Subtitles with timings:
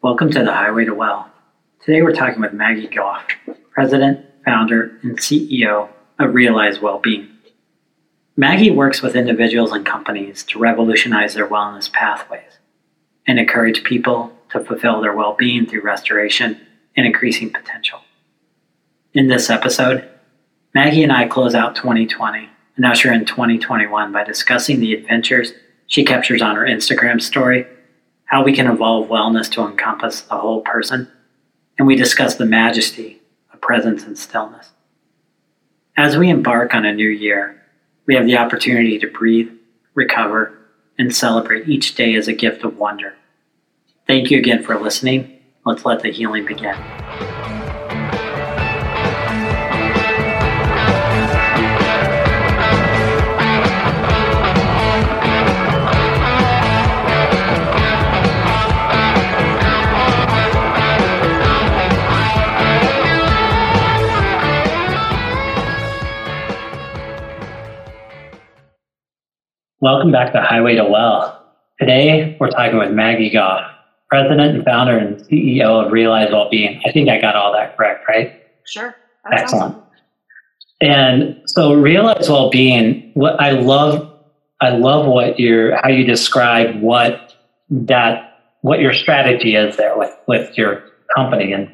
[0.00, 1.28] Welcome to the Highway to Well.
[1.84, 3.26] Today we're talking with Maggie Gough,
[3.72, 5.88] President, Founder, and CEO
[6.20, 7.28] of Realize Wellbeing.
[8.36, 12.60] Maggie works with individuals and companies to revolutionize their wellness pathways
[13.26, 16.60] and encourage people to fulfill their well being through restoration
[16.96, 17.98] and increasing potential.
[19.14, 20.08] In this episode,
[20.76, 25.54] Maggie and I close out 2020 and usher in 2021 by discussing the adventures
[25.88, 27.66] she captures on her Instagram story
[28.28, 31.10] how we can evolve wellness to encompass the whole person,
[31.78, 33.20] and we discuss the majesty
[33.52, 34.70] of presence and stillness.
[35.96, 37.60] As we embark on a new year,
[38.06, 39.50] we have the opportunity to breathe,
[39.94, 40.56] recover,
[40.98, 43.14] and celebrate each day as a gift of wonder.
[44.06, 45.40] Thank you again for listening.
[45.64, 46.76] Let's let the healing begin.
[69.80, 71.40] Welcome back to Highway to Well.
[71.78, 73.64] Today, we're talking with Maggie Gough,
[74.08, 76.82] President and founder and CEO of Realize Wellbeing.
[76.84, 78.42] I think I got all that correct, right?
[78.66, 78.96] Sure.
[79.30, 79.76] That's Excellent.
[79.76, 79.82] Awesome.
[80.80, 83.12] And so, Realize Wellbeing.
[83.14, 84.18] What I love,
[84.60, 87.36] I love what you're, how you describe what
[87.70, 90.82] that, what your strategy is there with with your
[91.14, 91.72] company, and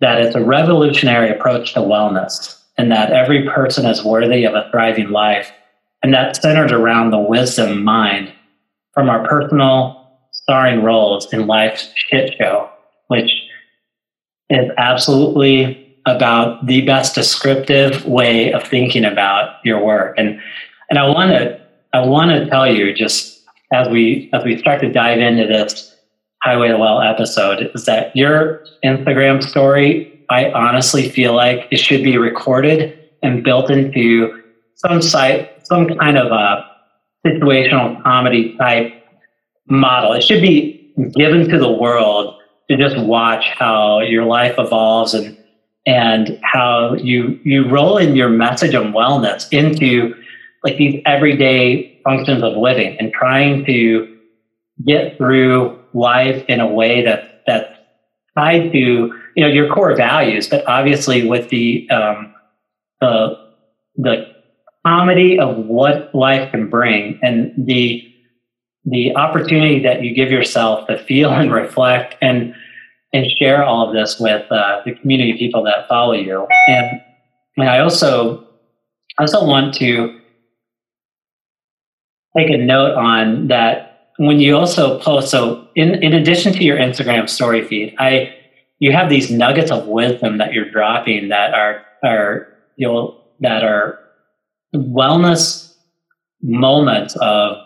[0.00, 4.70] that it's a revolutionary approach to wellness, and that every person is worthy of a
[4.70, 5.52] thriving life
[6.02, 8.32] and that's centered around the wisdom mind
[8.92, 12.70] from our personal starring roles in life's shit show,
[13.08, 13.30] which
[14.48, 20.14] is absolutely about the best descriptive way of thinking about your work.
[20.16, 20.40] And
[20.88, 21.60] and I want to
[21.92, 25.92] I want to tell you just as we as we start to dive into this
[26.42, 32.04] Highway to Well episode is that your Instagram story, I honestly feel like it should
[32.04, 34.42] be recorded and built into
[34.76, 36.66] some site some kind of a
[37.26, 39.04] situational comedy type
[39.68, 40.12] model.
[40.12, 42.40] It should be given to the world
[42.70, 45.36] to just watch how your life evolves and
[45.86, 50.14] and how you you roll in your message of wellness into
[50.64, 54.18] like these everyday functions of living and trying to
[54.84, 57.72] get through life in a way that that's
[58.36, 62.34] tied to you know your core values, but obviously with the um,
[63.00, 63.36] the
[63.96, 64.35] the
[64.86, 68.02] comedy of what life can bring and the
[68.84, 72.54] the opportunity that you give yourself to feel and reflect and
[73.12, 76.46] and share all of this with uh, the community of people that follow you.
[76.68, 77.00] And
[77.56, 78.46] and I also
[79.18, 80.20] I also want to
[82.36, 86.76] take a note on that when you also post so in in addition to your
[86.76, 88.34] Instagram story feed I
[88.78, 92.46] you have these nuggets of wisdom that you're dropping that are are
[92.76, 93.98] you'll that are
[94.74, 95.74] wellness
[96.42, 97.56] moments of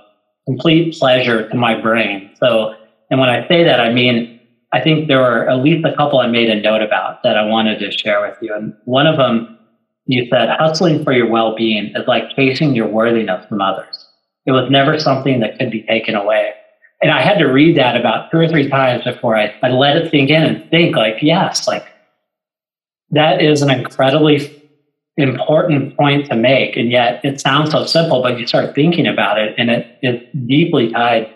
[0.47, 2.31] complete pleasure to my brain.
[2.39, 2.75] So,
[3.11, 4.41] and when I say that, I mean,
[4.73, 7.45] I think there were at least a couple I made a note about that I
[7.45, 8.55] wanted to share with you.
[8.55, 9.59] And one of them,
[10.07, 14.07] you said, hustling for your well being is like chasing your worthiness from others.
[14.47, 16.53] It was never something that could be taken away.
[17.03, 19.97] And I had to read that about two or three times before I, I let
[19.97, 21.87] it sink in and think, like, yes, like
[23.11, 24.60] that is an incredibly
[25.17, 26.77] important point to make.
[26.77, 30.21] And yet it sounds so simple, but you start thinking about it and it is
[30.47, 31.33] deeply tied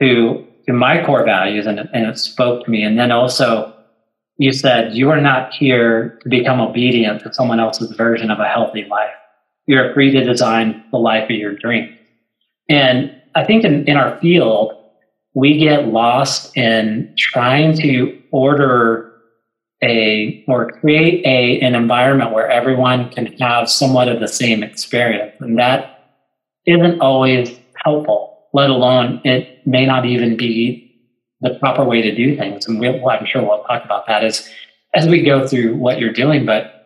[0.00, 2.82] to, to my core values and, and it spoke to me.
[2.82, 3.74] And then also
[4.38, 8.48] you said, you are not here to become obedient to someone else's version of a
[8.48, 9.10] healthy life.
[9.66, 11.94] You're free to design the life of your dreams.
[12.68, 14.72] And I think in, in our field,
[15.34, 19.07] we get lost in trying to order
[19.82, 25.34] a or create a an environment where everyone can have somewhat of the same experience.
[25.40, 26.16] And that
[26.66, 30.84] isn't always helpful let alone it may not even be
[31.40, 32.66] the proper way to do things.
[32.66, 34.48] And we'll, i'm sure we'll talk about that as
[34.94, 36.46] as we go through what you're doing.
[36.46, 36.78] But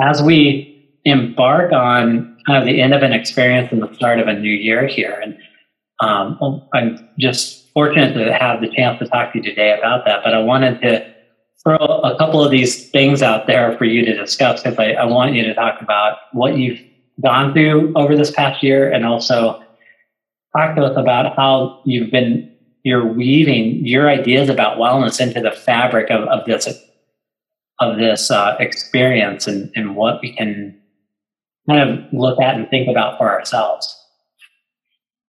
[0.00, 4.28] as we embark on kind of the end of an experience and the start of
[4.28, 5.38] a new year here and
[6.00, 6.38] um,
[6.74, 10.34] i'm just fortunate to have the chance to talk to you today about that but
[10.34, 11.14] i wanted to
[11.66, 15.04] throw a couple of these things out there for you to discuss because I, I
[15.04, 16.80] want you to talk about what you've
[17.20, 19.60] gone through over this past year and also
[20.56, 22.52] talk to us about how you've been
[22.84, 26.68] you're weaving your ideas about wellness into the fabric of, of this
[27.80, 30.80] of this uh, experience and, and what we can
[31.68, 34.05] kind of look at and think about for ourselves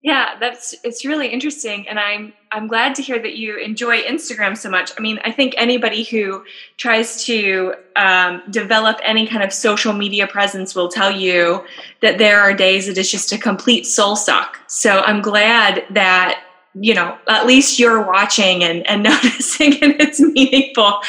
[0.08, 4.56] Yeah, that's it's really interesting, and I'm I'm glad to hear that you enjoy Instagram
[4.56, 4.94] so much.
[4.98, 6.46] I mean, I think anybody who
[6.78, 11.66] tries to um, develop any kind of social media presence will tell you
[12.02, 14.58] that there are days that it's just a complete soul suck.
[14.68, 16.42] So I'm glad that
[16.74, 21.02] you know at least you're watching and, and noticing, and it's meaningful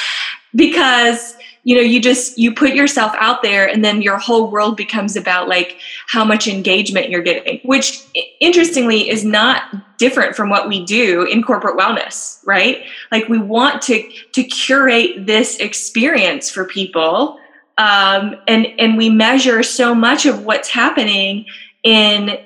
[0.57, 1.37] because
[1.69, 5.17] you know you just you put yourself out there and then your whole world becomes
[5.17, 8.03] about like how much engagement you're getting which
[8.41, 9.65] interestingly is not
[9.99, 12.85] different from what we do in corporate wellness right?
[13.13, 17.39] Like we want to to curate this experience for people
[17.77, 21.45] um, and and we measure so much of what's happening
[21.83, 22.39] in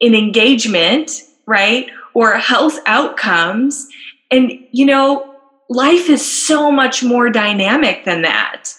[0.00, 1.88] in engagement right?
[2.14, 3.86] Or health outcomes.
[4.32, 5.35] And you know
[5.68, 8.72] life is so much more dynamic than that.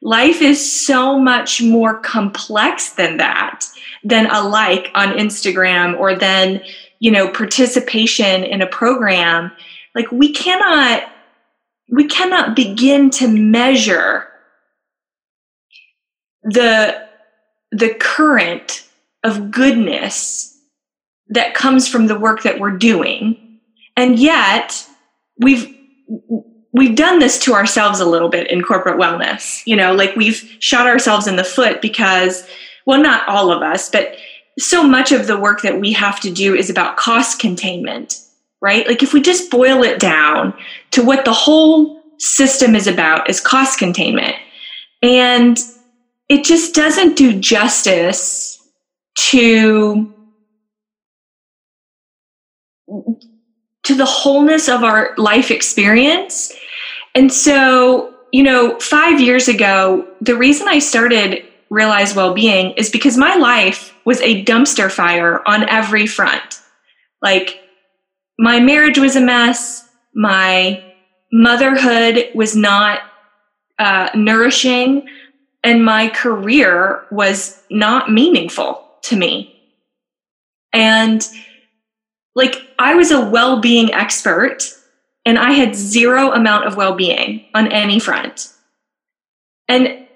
[0.00, 3.64] Life is so much more complex than that,
[4.04, 6.62] than a like on Instagram or than,
[7.00, 9.50] you know, participation in a program.
[9.94, 11.10] Like we cannot
[11.90, 14.28] we cannot begin to measure
[16.42, 17.08] the
[17.72, 18.86] the current
[19.24, 20.56] of goodness
[21.28, 23.60] that comes from the work that we're doing.
[23.96, 24.86] And yet,
[25.38, 25.77] we've
[26.72, 29.62] we've done this to ourselves a little bit in corporate wellness.
[29.66, 32.46] You know, like we've shot ourselves in the foot because,
[32.86, 34.16] well, not all of us, but
[34.58, 38.20] so much of the work that we have to do is about cost containment,
[38.60, 38.86] right?
[38.86, 40.54] Like if we just boil it down
[40.92, 44.34] to what the whole system is about is cost containment.
[45.02, 45.58] And
[46.28, 48.60] it just doesn't do justice
[49.16, 50.12] to
[53.88, 56.52] to the wholeness of our life experience.
[57.14, 63.16] And so, you know, five years ago, the reason I started Realize Wellbeing is because
[63.16, 66.60] my life was a dumpster fire on every front.
[67.22, 67.60] Like,
[68.38, 70.84] my marriage was a mess, my
[71.32, 73.00] motherhood was not
[73.78, 75.08] uh, nourishing,
[75.64, 79.54] and my career was not meaningful to me.
[80.72, 81.26] And
[82.34, 84.62] like I was a well being expert
[85.24, 88.52] and I had zero amount of well being on any front.
[89.68, 90.06] And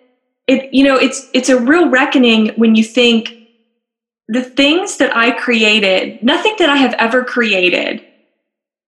[0.47, 3.35] it, you know, it's, it's a real reckoning when you think
[4.29, 8.03] the things that I created, nothing that I have ever created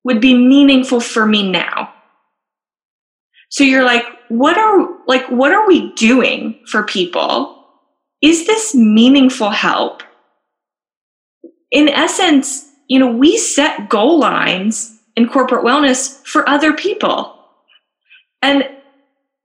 [0.05, 1.93] would be meaningful for me now.
[3.51, 7.63] So you're like, what are, like, what are we doing for people?
[8.23, 10.03] Is this meaningful help?
[11.71, 17.39] In essence, you know, we set goal lines in corporate wellness for other people.
[18.43, 18.69] And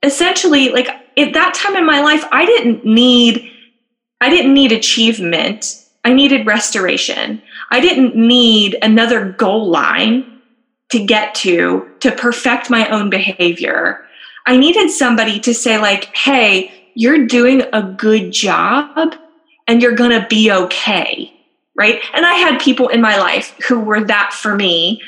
[0.04, 0.88] essentially, like
[1.18, 3.52] at that time in my life, I didn't need
[4.22, 5.66] I didn't need achievement.
[6.04, 7.42] I needed restoration.
[7.72, 10.42] I didn't need another goal line
[10.92, 14.06] to get to to perfect my own behavior.
[14.46, 19.16] I needed somebody to say like, "Hey, you're doing a good job
[19.68, 21.39] and you're going to be okay."
[21.80, 22.02] Right?
[22.14, 25.02] And I had people in my life who were that for me,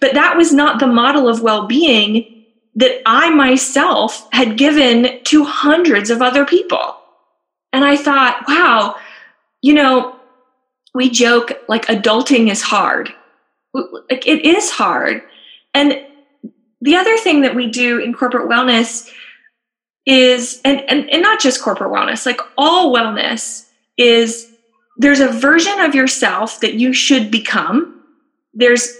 [0.00, 5.44] but that was not the model of well being that I myself had given to
[5.44, 6.96] hundreds of other people.
[7.74, 8.96] And I thought, wow,
[9.60, 10.16] you know,
[10.94, 13.12] we joke like adulting is hard.
[13.74, 15.22] Like it is hard.
[15.74, 16.00] And
[16.80, 19.10] the other thing that we do in corporate wellness
[20.06, 24.53] is, and, and, and not just corporate wellness, like all wellness is
[24.96, 28.02] there's a version of yourself that you should become.
[28.52, 28.92] There's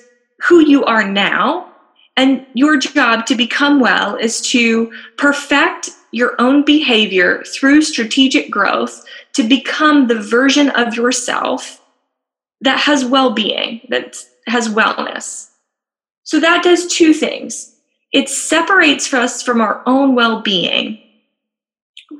[0.48, 1.70] who you are now.
[2.16, 9.04] And your job to become well is to perfect your own behavior through strategic growth
[9.32, 11.80] to become the version of yourself
[12.60, 15.50] that has well being, that has wellness.
[16.22, 17.72] So that does two things
[18.12, 21.00] it separates us from our own well being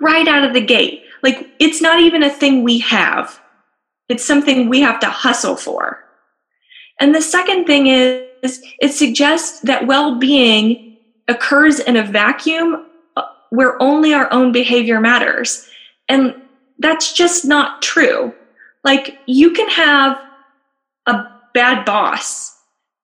[0.03, 1.05] right out of the gate.
[1.23, 3.41] Like it's not even a thing we have.
[4.09, 6.05] It's something we have to hustle for.
[7.01, 10.97] And the second thing is it suggests that well being
[11.29, 15.69] occurs in a vacuum uh, where only our own behavior matters.
[16.09, 16.35] And
[16.79, 18.35] that's just not true.
[18.83, 20.21] Like, you can have
[21.07, 22.55] a bad boss.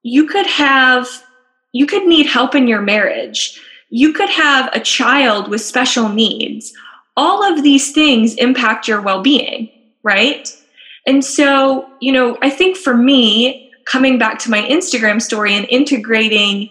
[0.02, 1.08] You could have,
[1.72, 3.60] you could need help in your marriage.
[3.88, 6.72] You could have a child with special needs.
[7.16, 9.70] All of these things impact your well being,
[10.02, 10.48] right?
[11.10, 15.66] And so, you know, I think for me, coming back to my Instagram story and
[15.68, 16.70] integrating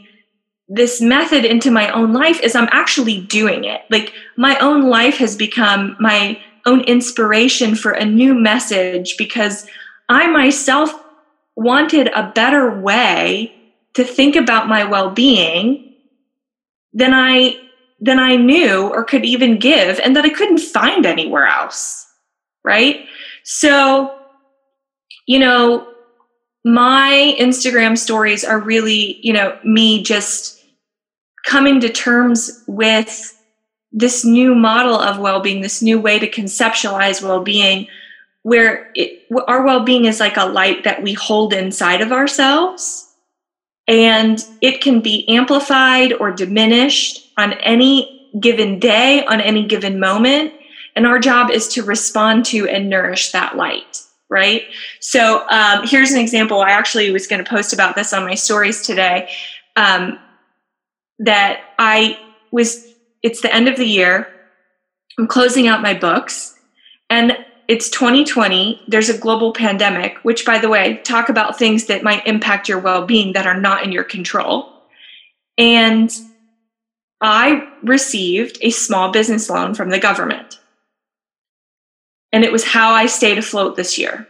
[0.70, 3.82] this method into my own life is I'm actually doing it.
[3.90, 9.68] Like my own life has become my own inspiration for a new message because
[10.08, 10.94] I myself
[11.58, 13.54] wanted a better way
[13.96, 15.96] to think about my well-being
[16.94, 17.60] than I
[18.00, 22.06] than I knew or could even give and that I couldn't find anywhere else.
[22.64, 23.06] Right?
[23.44, 24.19] So,
[25.30, 25.88] you know,
[26.66, 30.60] my Instagram stories are really, you know, me just
[31.46, 33.40] coming to terms with
[33.92, 37.88] this new model of well-being, this new way to conceptualize well-being
[38.42, 43.14] where it, our well-being is like a light that we hold inside of ourselves
[43.88, 50.54] and it can be amplified or diminished on any given day on any given moment
[50.96, 54.64] and our job is to respond to and nourish that light right?
[55.00, 58.36] So um, here's an example i actually was going to post about this on my
[58.36, 59.30] stories today
[59.76, 60.20] um,
[61.20, 62.18] that i
[62.52, 62.90] was
[63.22, 64.28] it's the end of the year.
[65.18, 66.58] I'm closing out my books
[67.10, 72.04] and it's 2020 there's a global pandemic which by the way talk about things that
[72.04, 74.72] might impact your well-being that are not in your control.
[75.58, 76.12] And
[77.22, 80.60] i received a small business loan from the government
[82.32, 84.28] and it was how i stayed afloat this year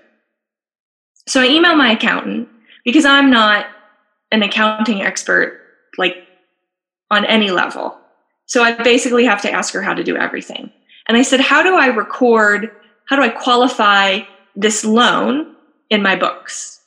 [1.28, 2.48] so i emailed my accountant
[2.84, 3.68] because i'm not
[4.32, 5.62] an accounting expert
[5.98, 6.16] like
[7.12, 7.98] on any level
[8.46, 10.72] so i basically have to ask her how to do everything
[11.08, 12.72] and i said how do i record
[13.10, 14.20] how do I qualify
[14.56, 15.56] this loan
[15.90, 16.80] in my books?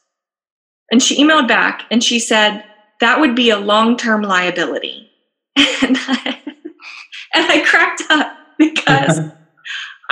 [0.93, 2.65] And she emailed back and she said,
[3.01, 5.11] that would be a long term liability.
[5.57, 6.41] and, I,
[7.35, 9.19] and I cracked up because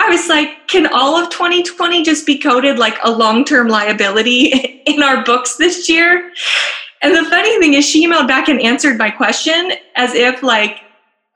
[0.01, 4.47] I was like, can all of 2020 just be coded like a long term liability
[4.87, 6.33] in our books this year?
[7.03, 10.79] And the funny thing is, she emailed back and answered my question as if like,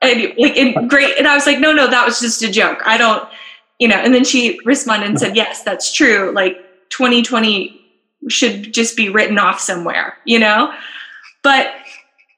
[0.01, 1.17] like great.
[1.17, 2.81] And I was like, no, no, that was just a joke.
[2.85, 3.27] I don't,
[3.79, 6.31] you know, and then she responded and said, yes, that's true.
[6.33, 6.57] Like
[6.89, 7.79] 2020
[8.29, 10.73] should just be written off somewhere, you know?
[11.43, 11.71] But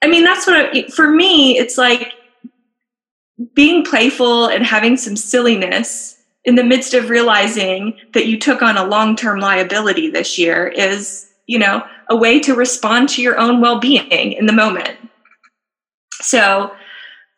[0.03, 2.13] I mean, that's what, I, for me, it's like
[3.53, 6.16] being playful and having some silliness
[6.47, 10.67] in the midst of realizing that you took on a long term liability this year
[10.67, 14.97] is, you know, a way to respond to your own well being in the moment.
[16.13, 16.73] So,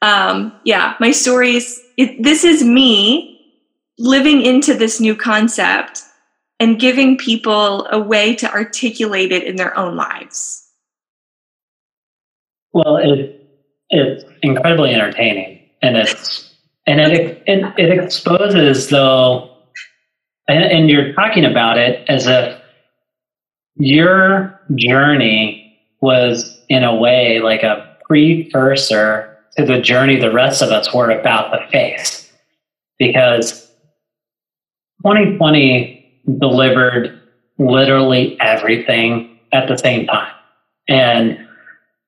[0.02, 3.58] um, yeah, my stories, it, this is me
[3.98, 6.04] living into this new concept
[6.60, 10.68] and giving people a way to articulate it in their own lives?
[12.74, 13.44] Well, it,
[13.90, 16.49] it's incredibly entertaining, and it's
[16.90, 19.56] and it it, it exposes though,
[20.48, 22.60] and, and you're talking about it as if
[23.76, 30.70] your journey was in a way like a precursor to the journey the rest of
[30.70, 32.32] us were about to face,
[32.98, 33.68] because
[35.04, 37.22] 2020 delivered
[37.60, 40.34] literally everything at the same time,
[40.88, 41.38] and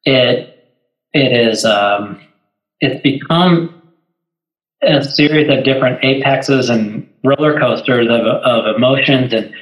[0.06, 0.74] it
[1.14, 2.20] it is um,
[2.80, 3.81] it's become
[4.84, 9.54] a series of different apexes and roller coasters of, of emotions and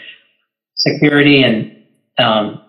[0.75, 1.75] security and
[2.17, 2.61] um,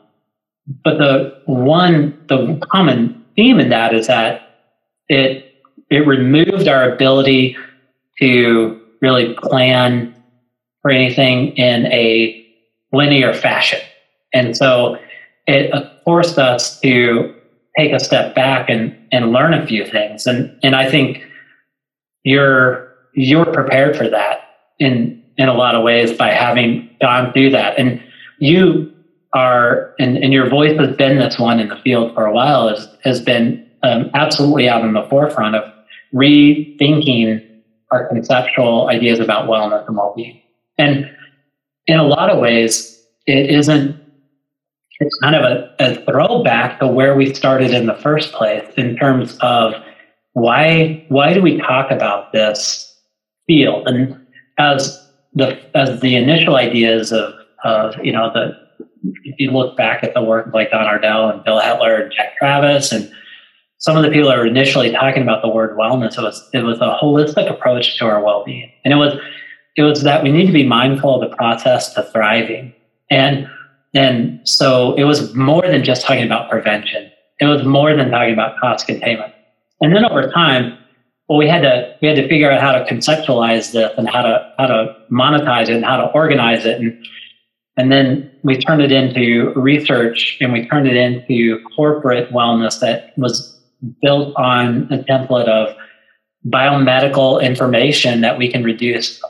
[0.85, 4.63] but the one the common theme in that is that
[5.09, 5.55] it
[5.91, 7.57] it removed our ability
[8.21, 10.15] to really plan
[10.83, 12.47] for anything in a
[12.93, 13.81] linear fashion.
[14.33, 14.99] And so
[15.47, 15.73] it
[16.05, 17.35] forced us to
[17.77, 20.27] take a step back and, and learn a few things.
[20.27, 21.25] And, and I think
[22.25, 24.41] you're, you're prepared for that
[24.79, 27.79] in, in a lot of ways by having gone through that.
[27.79, 28.03] And
[28.39, 28.93] you
[29.33, 32.69] are, and, and your voice has been this one in the field for a while,
[32.69, 35.65] has, has been um, absolutely out in the forefront of
[36.13, 37.47] rethinking
[37.91, 40.41] our conceptual ideas about wellness and well-being.
[40.79, 41.11] And
[41.87, 43.97] in a lot of ways, it isn't,
[45.01, 48.97] it's kind of a, a throwback to where we started in the first place in
[48.97, 49.75] terms of
[50.33, 52.95] why, why do we talk about this
[53.47, 53.87] field?
[53.89, 54.19] And
[54.59, 54.97] as
[55.35, 57.35] the, as the initial ideas of,
[57.65, 58.53] of, you know, the,
[59.25, 62.13] if you look back at the work of like Don Ardell and Bill Hettler and
[62.13, 63.11] Jack Travis and
[63.79, 66.63] some of the people that were initially talking about the word wellness, it was it
[66.63, 68.71] was a holistic approach to our well-being.
[68.85, 69.19] And it was
[69.77, 72.75] it was that we need to be mindful of the process to thriving.
[73.11, 73.49] And
[73.95, 77.11] and so it was more than just talking about prevention.
[77.41, 79.33] It was more than talking about cost containment.
[79.81, 80.77] And then over time,
[81.29, 84.23] well, we had to we had to figure out how to conceptualize this and how
[84.23, 86.81] to how to monetize it and how to organize it.
[86.81, 87.07] And
[87.77, 93.17] and then we turned it into research and we turned it into corporate wellness that
[93.17, 93.59] was
[94.03, 95.75] built on a template of
[96.47, 99.21] biomedical information that we can reduce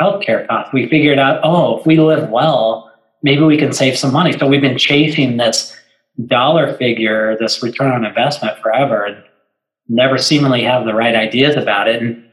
[0.00, 0.72] healthcare costs.
[0.72, 4.32] We figured out, oh, if we live well, maybe we can save some money.
[4.32, 5.76] So we've been chasing this
[6.26, 9.22] dollar figure, this return on investment forever, and
[9.88, 12.02] never seemingly have the right ideas about it.
[12.02, 12.24] And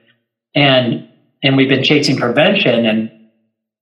[0.56, 1.08] and
[1.44, 2.86] and we've been chasing prevention.
[2.86, 3.12] And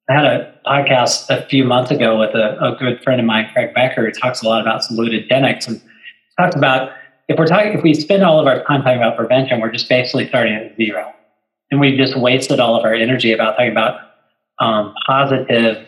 [0.10, 3.50] I had a podcast a few months ago with a, a good friend of mine,
[3.54, 5.82] Craig Becker, who talks a lot about salutogenics and
[6.40, 6.92] talks about
[7.28, 9.88] if we're talking if we spend all of our time talking about prevention, we're just
[9.88, 11.14] basically starting at zero.
[11.70, 14.02] And we've just wasted all of our energy about talking about
[14.60, 15.88] um, positive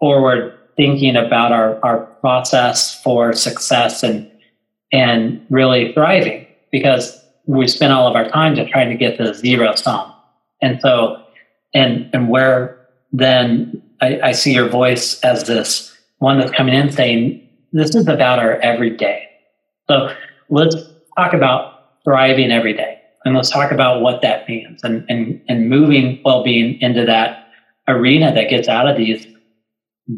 [0.00, 4.30] forward thinking about our, our process for success and
[4.90, 9.34] and really thriving because we spend all of our time just trying to get to
[9.34, 10.12] zero sum.
[10.60, 11.22] And so
[11.74, 12.78] and and where
[13.12, 18.06] then I, I see your voice as this one that's coming in saying, This is
[18.08, 19.28] about our everyday.
[19.88, 20.14] So
[20.50, 20.76] let's
[21.16, 23.00] talk about thriving every day.
[23.24, 27.48] And let's talk about what that means and, and, and moving well-being into that
[27.88, 29.26] arena that gets out of these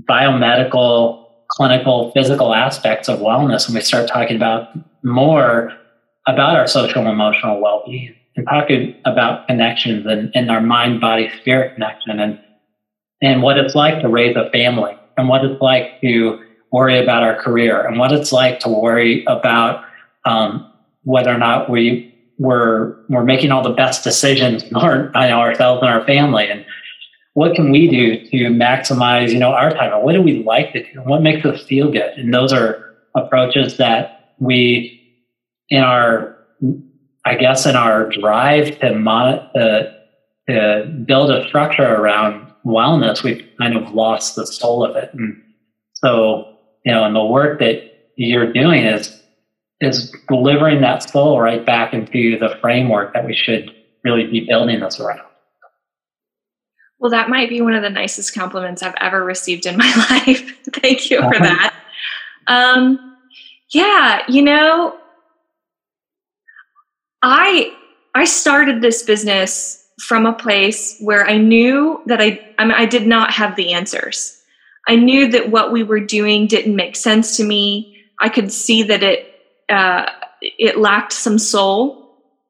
[0.08, 4.68] biomedical, clinical, physical aspects of wellness, and we start talking about
[5.02, 5.72] more
[6.34, 8.14] about our social and emotional well-being.
[8.36, 12.40] And talking about connections and, and our mind, body, spirit connection and
[13.22, 17.22] and what it's like to raise a family and what it's like to worry about
[17.22, 19.84] our career and what it's like to worry about
[20.24, 20.70] um,
[21.02, 26.04] whether or not we we're we're making all the best decisions our, ourselves and our
[26.06, 26.48] family.
[26.48, 26.64] And
[27.34, 29.92] what can we do to maximize you know our time?
[29.92, 31.00] And what do we like to do?
[31.00, 32.12] And what makes us feel good?
[32.16, 34.99] And those are approaches that we
[35.70, 36.36] in our
[37.24, 39.96] i guess in our drive to mon- to,
[40.48, 45.42] to build a structure around wellness we've kind of lost the soul of it and
[45.94, 49.16] so you know and the work that you're doing is
[49.80, 53.74] is delivering that soul right back into the framework that we should
[54.04, 55.20] really be building this around
[57.00, 60.54] well, that might be one of the nicest compliments I've ever received in my life.
[60.74, 61.44] Thank you for uh-huh.
[61.44, 61.74] that.
[62.46, 63.16] Um,
[63.70, 64.99] yeah, you know,
[67.22, 67.74] I
[68.14, 72.86] I started this business from a place where I knew that I I, mean, I
[72.86, 74.36] did not have the answers.
[74.88, 78.02] I knew that what we were doing didn't make sense to me.
[78.18, 79.34] I could see that it
[79.68, 81.98] uh, it lacked some soul.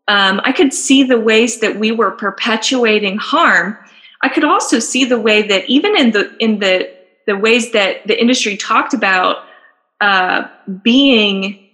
[0.09, 3.76] Um, I could see the ways that we were perpetuating harm
[4.22, 6.90] I could also see the way that even in the in the
[7.26, 9.44] the ways that the industry talked about
[10.00, 10.48] uh,
[10.83, 11.69] being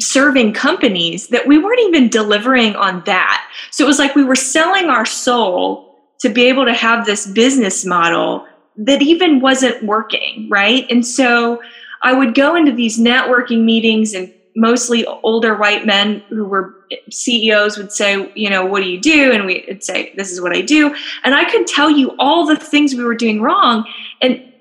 [0.00, 3.46] serving companies that we weren't even delivering on that.
[3.70, 7.26] So it was like we were selling our soul to be able to have this
[7.26, 10.86] business model that even wasn't working, right?
[10.90, 11.60] And so
[12.02, 16.74] I would go into these networking meetings and mostly older white men who were
[17.10, 19.32] CEOs would say, you know, what do you do?
[19.32, 20.94] And we'd say, this is what I do.
[21.22, 23.86] And I could tell you all the things we were doing wrong.
[24.20, 24.52] And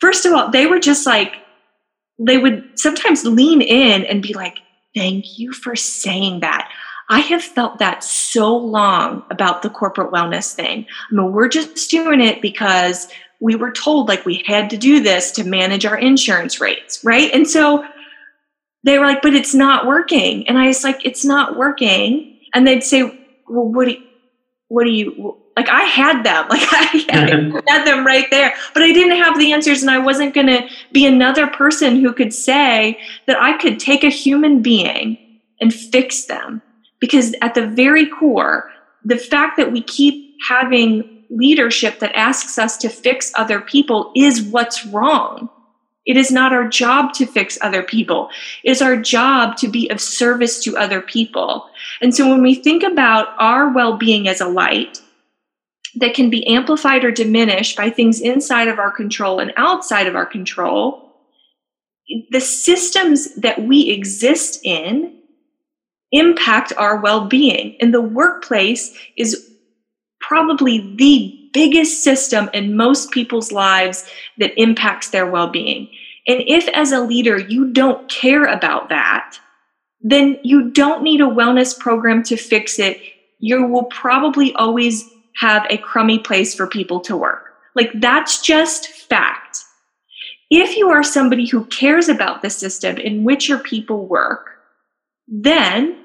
[0.00, 1.34] first of all, they were just like,
[2.18, 4.58] they would sometimes lean in and be like,
[4.94, 6.70] thank you for saying that.
[7.08, 10.86] I have felt that so long about the corporate wellness thing.
[11.10, 13.08] I mean, we're just doing it because
[13.40, 17.30] we were told like we had to do this to manage our insurance rates, right?
[17.34, 17.84] And so
[18.84, 20.48] they were like, but it's not working.
[20.48, 22.38] And I was like, it's not working.
[22.54, 23.02] And they'd say,
[23.48, 24.02] well, what do you,
[24.68, 28.82] what do you, like I had them, like I had, had them right there, but
[28.82, 32.32] I didn't have the answers and I wasn't going to be another person who could
[32.32, 35.18] say that I could take a human being
[35.60, 36.62] and fix them.
[37.00, 38.70] Because at the very core,
[39.04, 44.42] the fact that we keep having leadership that asks us to fix other people is
[44.42, 45.50] what's wrong.
[46.06, 48.28] It is not our job to fix other people.
[48.62, 51.66] It is our job to be of service to other people.
[52.00, 55.00] And so when we think about our well being as a light
[55.96, 60.16] that can be amplified or diminished by things inside of our control and outside of
[60.16, 61.12] our control,
[62.30, 65.16] the systems that we exist in
[66.12, 67.76] impact our well being.
[67.80, 69.50] And the workplace is
[70.20, 75.88] probably the biggest system in most people's lives that impacts their well being.
[76.26, 79.38] And if, as a leader, you don't care about that,
[80.00, 83.00] then you don't need a wellness program to fix it.
[83.38, 85.04] You will probably always
[85.36, 87.54] have a crummy place for people to work.
[87.74, 89.58] Like, that's just fact.
[90.50, 94.50] If you are somebody who cares about the system in which your people work,
[95.26, 95.98] then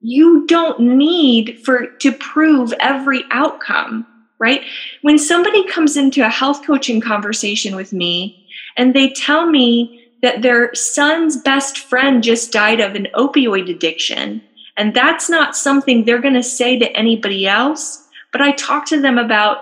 [0.00, 4.06] you don't need for to prove every outcome
[4.38, 4.62] right?
[5.02, 10.42] When somebody comes into a health coaching conversation with me and they tell me that
[10.42, 14.42] their son's best friend just died of an opioid addiction,
[14.76, 18.03] and that's not something they're going to say to anybody else,
[18.34, 19.58] but I talk to them about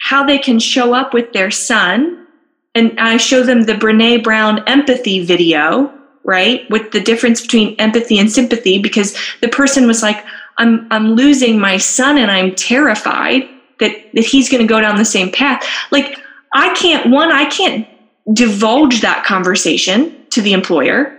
[0.00, 2.26] how they can show up with their son.
[2.74, 5.92] And I show them the Brene Brown empathy video,
[6.24, 6.68] right?
[6.70, 10.24] With the difference between empathy and sympathy, because the person was like,
[10.56, 13.42] I'm, I'm losing my son and I'm terrified
[13.80, 15.68] that, that he's going to go down the same path.
[15.90, 16.18] Like,
[16.54, 17.86] I can't, one, I can't
[18.32, 21.14] divulge that conversation to the employer.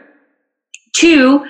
[0.96, 1.46] Two,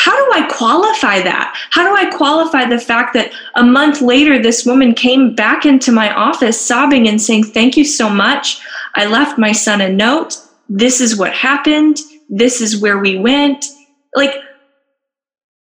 [0.00, 1.54] how do I qualify that?
[1.68, 5.92] How do I qualify the fact that a month later, this woman came back into
[5.92, 8.62] my office sobbing and saying, Thank you so much.
[8.94, 10.38] I left my son a note.
[10.70, 11.98] This is what happened.
[12.30, 13.66] This is where we went.
[14.14, 14.34] Like,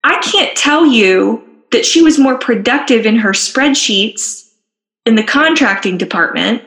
[0.05, 4.49] I can't tell you that she was more productive in her spreadsheets
[5.05, 6.63] in the contracting department.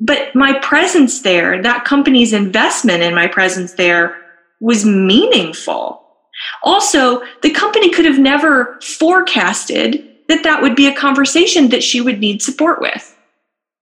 [0.00, 4.23] But my presence there, that company's investment in my presence there,
[4.60, 6.04] was meaningful.
[6.62, 12.00] Also, the company could have never forecasted that that would be a conversation that she
[12.00, 13.16] would need support with,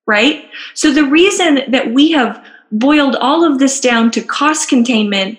[0.07, 0.49] right?
[0.75, 5.39] So, the reason that we have boiled all of this down to cost containment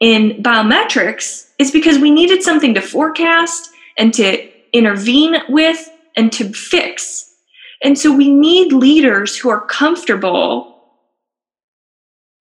[0.00, 6.52] in biometrics is because we needed something to forecast and to intervene with and to
[6.52, 7.34] fix.
[7.82, 10.77] And so, we need leaders who are comfortable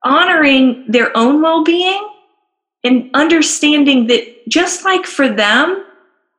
[0.07, 2.07] honoring their own well being
[2.83, 5.83] and understanding that just like for them,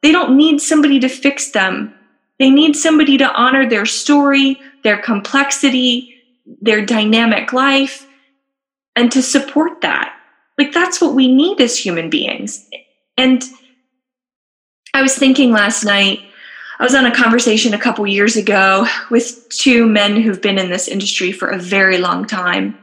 [0.02, 1.94] they don't need somebody to fix them.
[2.38, 6.14] They need somebody to honor their story, their complexity,
[6.62, 8.06] their dynamic life,
[8.96, 10.14] and to support that.
[10.56, 12.68] Like, that's what we need as human beings.
[13.16, 13.44] And
[14.94, 16.20] I was thinking last night,
[16.80, 20.70] I was on a conversation a couple years ago with two men who've been in
[20.70, 22.78] this industry for a very long time.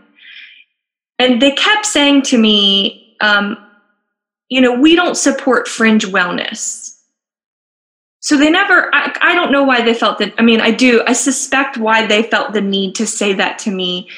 [1.20, 3.58] And they kept saying to me, um,
[4.50, 6.92] you know, we don't support fringe wellness.
[8.20, 10.34] So they never, I, I don't know why they felt that.
[10.38, 13.72] I mean, I do, I suspect why they felt the need to say that to
[13.72, 14.10] me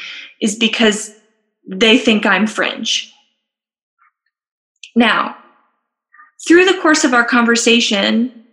[0.42, 1.14] is because
[1.68, 3.14] they think I'm fringe.
[4.96, 5.36] Now,
[6.48, 8.46] through the course of our conversation,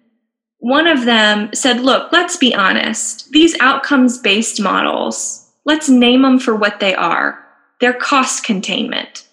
[0.58, 3.30] one of them said, Look, let's be honest.
[3.30, 7.43] These outcomes based models, let's name them for what they are.
[7.84, 9.28] They're cost containment.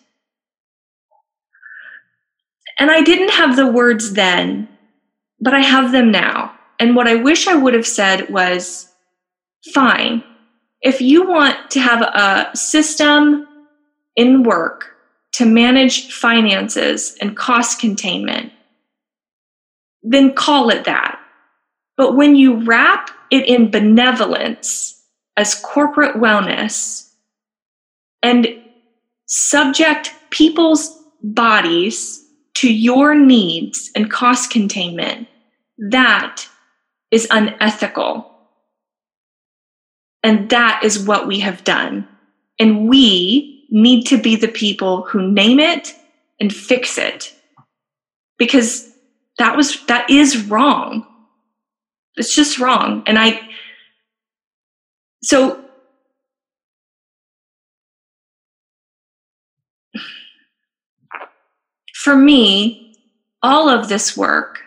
[2.77, 4.67] And I didn't have the words then,
[5.39, 6.53] but I have them now.
[6.77, 8.89] And what I wish I would have said was
[9.73, 10.21] fine,
[10.81, 13.47] if you want to have a system
[14.17, 14.97] in work
[15.35, 18.51] to manage finances and cost containment,
[20.03, 21.21] then call it that.
[21.95, 25.01] But when you wrap it in benevolence
[25.37, 27.10] as corporate wellness
[28.23, 28.47] and
[29.27, 32.23] subject people's bodies
[32.55, 35.27] to your needs and cost containment,
[35.77, 36.45] that
[37.11, 38.29] is unethical.
[40.23, 42.07] And that is what we have done.
[42.59, 45.93] And we need to be the people who name it
[46.39, 47.33] and fix it.
[48.37, 48.91] Because
[49.37, 51.05] that was that is wrong.
[52.17, 53.03] It's just wrong.
[53.07, 53.39] And I
[55.23, 55.60] so
[62.01, 62.95] for me,
[63.43, 64.63] all of this work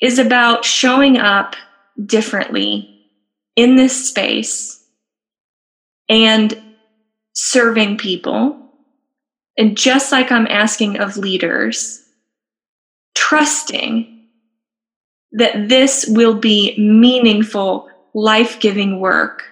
[0.00, 1.56] is about showing up
[2.04, 3.08] differently
[3.56, 4.84] in this space
[6.08, 6.56] and
[7.32, 8.56] serving people.
[9.58, 12.04] And just like I'm asking of leaders,
[13.16, 14.28] trusting
[15.32, 19.42] that this will be meaningful, life giving work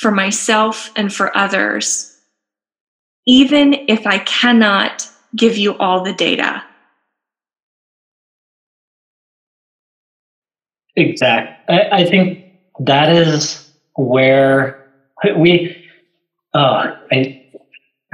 [0.00, 2.18] for myself and for others,
[3.26, 6.62] even if I cannot give you all the data.
[10.96, 11.68] Exact.
[11.68, 12.44] I, I think
[12.80, 14.92] that is where
[15.36, 15.80] we.
[16.54, 17.44] Oh, I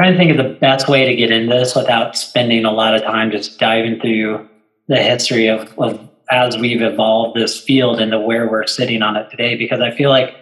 [0.01, 2.95] trying to think of the best way to get into this without spending a lot
[2.95, 4.49] of time just diving through
[4.89, 9.31] the history of, of as we've evolved this field into where we're sitting on it
[9.31, 9.57] today.
[9.57, 10.35] Because I feel like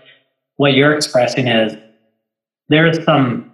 [0.56, 1.76] what you're expressing is
[2.68, 3.50] there's some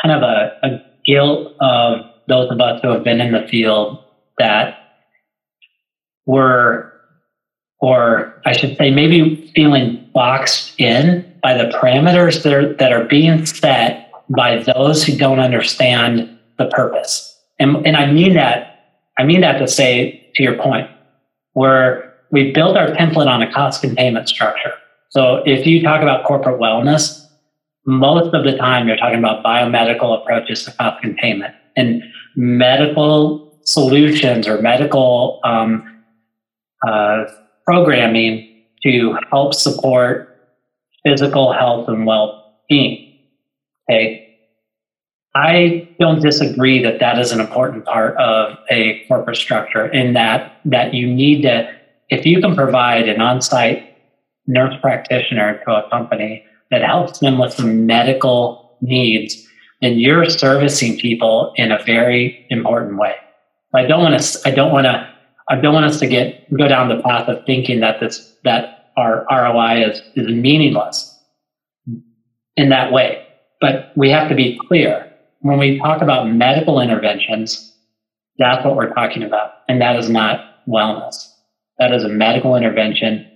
[0.00, 4.02] kind of a, a guilt of those of us who have been in the field
[4.38, 4.78] that
[6.26, 6.92] were,
[7.80, 13.04] or I should say, maybe feeling boxed in by the parameters that are, that are
[13.04, 17.38] being set by those who don't understand the purpose.
[17.58, 20.88] And, and I mean that, I mean that to say, to your point,
[21.52, 24.72] where we built our template on a cost containment structure.
[25.10, 27.24] So if you talk about corporate wellness,
[27.86, 32.02] most of the time you're talking about biomedical approaches to cost containment and
[32.36, 36.02] medical solutions or medical um,
[36.86, 37.24] uh,
[37.64, 40.30] programming to help support
[41.04, 43.18] physical health and well-being.
[43.90, 44.20] Okay.
[45.34, 50.60] I don't disagree that that is an important part of a corporate structure in that
[50.64, 51.74] that you need to
[52.10, 53.96] if you can provide an on-site
[54.46, 59.43] nurse practitioner to a company that helps them with some medical needs,
[59.84, 63.14] then you're servicing people in a very important way.
[63.74, 65.08] I don't want to I don't want to
[65.48, 68.92] I don't want us to get go down the path of thinking that this that
[68.96, 71.10] our ROI is, is meaningless
[72.56, 73.26] in that way.
[73.60, 75.10] But we have to be clear.
[75.40, 77.74] When we talk about medical interventions,
[78.38, 79.52] that's what we're talking about.
[79.68, 81.28] And that is not wellness.
[81.78, 83.28] That is a medical intervention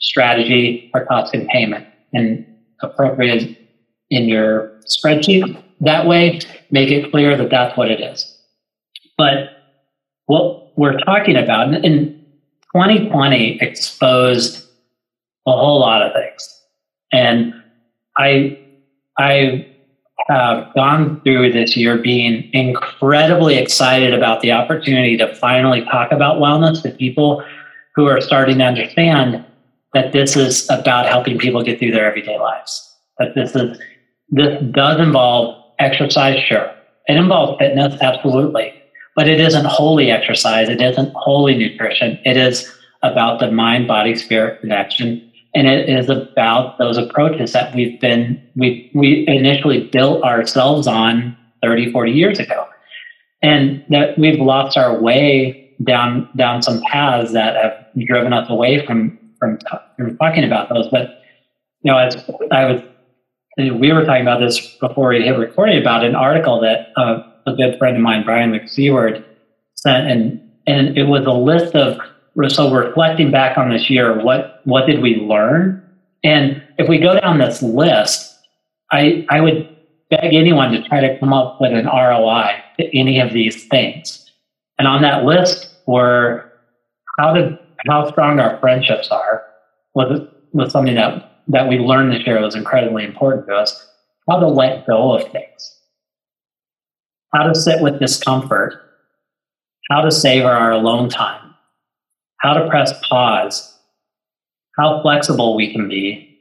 [0.00, 2.46] strategy for cost containment and
[2.82, 3.58] appropriate
[4.10, 5.62] in your spreadsheet.
[5.80, 8.36] That way, make it clear that that's what it is.
[9.18, 9.50] But
[10.26, 12.24] what we're talking about in
[12.74, 14.66] 2020 exposed
[15.46, 16.60] a whole lot of things.
[17.12, 17.54] And
[18.16, 18.58] I,
[19.18, 19.66] I
[20.28, 26.38] have gone through this year being incredibly excited about the opportunity to finally talk about
[26.38, 27.44] wellness to people
[27.94, 29.44] who are starting to understand
[29.94, 32.94] that this is about helping people get through their everyday lives.
[33.18, 33.78] That this is
[34.28, 36.70] this does involve exercise, sure.
[37.06, 38.72] It involves fitness, absolutely.
[39.14, 40.68] But it isn't wholly exercise.
[40.68, 42.18] It isn't wholly nutrition.
[42.24, 42.70] It is
[43.02, 48.40] about the mind, body, spirit connection and it is about those approaches that we've been
[48.56, 52.66] we we initially built ourselves on 30 40 years ago
[53.42, 57.72] and that we've lost our way down down some paths that have
[58.06, 59.58] driven us away from from,
[59.96, 61.22] from talking about those but
[61.82, 62.16] you know as
[62.52, 62.82] i was
[63.56, 67.54] we were talking about this before we hit recording about an article that uh, a
[67.54, 69.24] good friend of mine brian mcseward
[69.74, 71.98] sent and and it was a list of
[72.48, 75.82] so reflecting back on this year, what what did we learn?
[76.22, 78.36] And if we go down this list,
[78.92, 79.74] I I would
[80.10, 84.30] beg anyone to try to come up with an ROI to any of these things.
[84.78, 86.52] And on that list were
[87.18, 89.42] how to how strong our friendships are
[89.94, 90.20] was
[90.52, 93.88] was something that that we learned this year was incredibly important to us.
[94.28, 95.80] How to let go of things.
[97.34, 98.74] How to sit with discomfort.
[99.90, 101.46] How to savor our alone time
[102.38, 103.76] how to press pause,
[104.76, 106.38] how flexible we can be,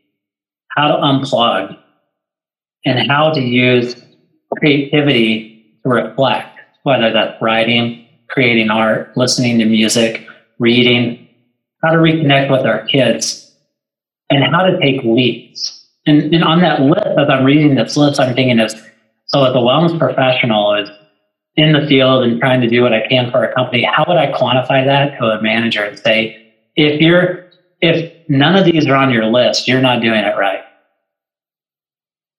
[0.76, 1.78] how to unplug,
[2.86, 3.96] and how to use
[4.58, 10.28] creativity to reflect, whether that's writing, creating art, listening to music,
[10.60, 11.28] reading,
[11.84, 13.45] how to reconnect with our kids,
[14.30, 15.88] and how to take leads.
[16.06, 18.76] And, and on that list, as I'm reading this list, I'm thinking is
[19.28, 20.90] so as a wellness professional is
[21.56, 24.18] in the field and trying to do what I can for a company, how would
[24.18, 27.50] I quantify that to a manager and say, if you're,
[27.82, 30.62] if none of these are on your list, you're not doing it right.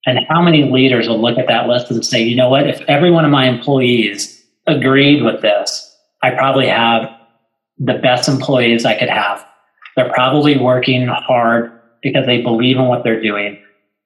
[0.05, 2.81] And how many leaders will look at that list and say, you know what, if
[2.83, 7.11] every one of my employees agreed with this, I probably have
[7.79, 9.44] the best employees I could have.
[9.96, 11.72] They're probably working hard
[12.03, 13.59] because they believe in what they're doing,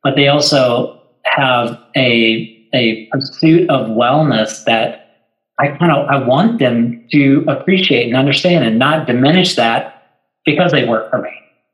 [0.03, 6.59] but they also have a a pursuit of wellness that I kind of I want
[6.59, 11.31] them to appreciate and understand and not diminish that because they work for me.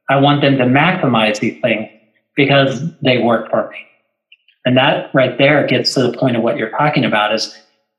[0.08, 1.88] I want them to maximize these things
[2.36, 3.78] because they work for me.
[4.64, 7.56] And that right there gets to the point of what you're talking about is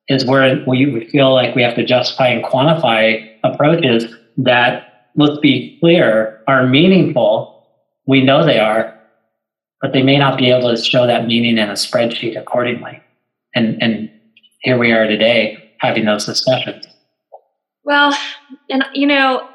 [0.09, 4.05] is where we feel like we have to justify and quantify approaches
[4.37, 7.56] that let's be clear are meaningful.
[8.07, 8.97] We know they are,
[9.81, 13.01] but they may not be able to show that meaning in a spreadsheet accordingly.
[13.53, 14.09] And, and
[14.61, 16.85] here we are today having those discussions.
[17.83, 18.17] Well,
[18.69, 19.47] and you know,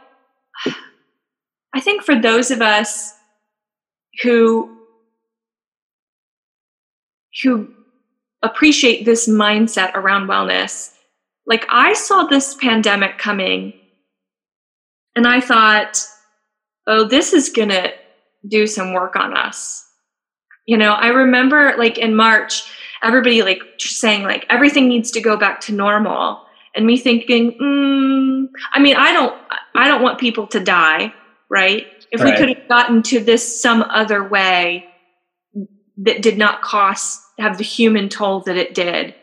[1.74, 3.12] I think for those of us
[4.22, 4.78] who
[7.42, 7.68] who
[8.42, 10.92] appreciate this mindset around wellness,
[11.46, 13.72] like I saw this pandemic coming
[15.16, 16.04] and I thought,
[16.86, 17.91] oh, this is to
[18.46, 19.88] do some work on us.
[20.66, 22.62] You know, I remember like in March,
[23.02, 28.46] everybody like saying like everything needs to go back to normal, and me thinking, mm,
[28.72, 29.36] I mean, I don't,
[29.74, 31.12] I don't want people to die,
[31.50, 31.86] right?
[32.10, 32.32] If right.
[32.32, 34.86] we could have gotten to this some other way
[35.98, 39.14] that did not cost have the human toll that it did,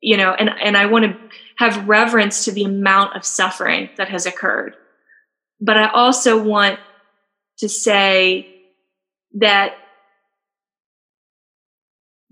[0.00, 1.16] you know, and and I want to
[1.58, 4.74] have reverence to the amount of suffering that has occurred,
[5.60, 6.80] but I also want
[7.62, 8.44] to say
[9.34, 9.74] that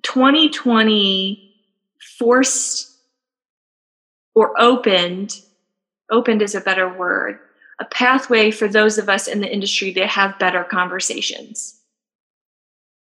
[0.03, 1.55] 2020
[2.19, 2.91] forced
[4.35, 5.41] or opened,
[6.11, 7.39] opened is a better word,
[7.79, 11.81] a pathway for those of us in the industry to have better conversations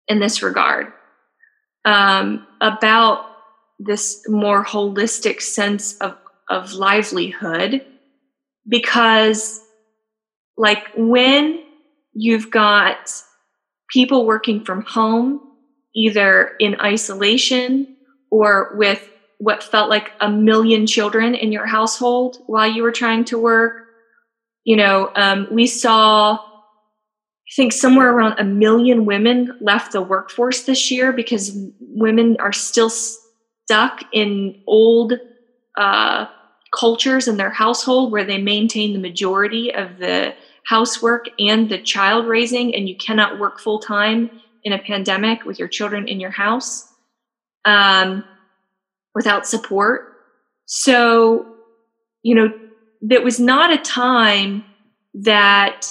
[0.09, 0.91] in this regard
[1.85, 3.25] um, about
[3.79, 6.17] this more holistic sense of,
[6.49, 7.85] of livelihood.
[8.67, 9.61] Because
[10.57, 11.63] like when
[12.17, 13.11] you've got
[13.89, 15.39] people working from home
[15.95, 17.95] either in isolation
[18.31, 23.23] or with what felt like a million children in your household while you were trying
[23.23, 23.83] to work.
[24.63, 30.63] You know um, we saw i think somewhere around a million women left the workforce
[30.63, 35.13] this year because women are still stuck in old
[35.77, 36.25] uh,
[36.77, 40.33] cultures in their household where they maintain the majority of the
[40.67, 44.29] housework and the child raising, and you cannot work full time
[44.65, 46.91] in a pandemic with your children in your house
[47.63, 48.23] um,
[49.15, 50.13] without support.
[50.65, 51.45] So,
[52.21, 52.49] you know,
[53.03, 54.65] that was not a time
[55.13, 55.87] that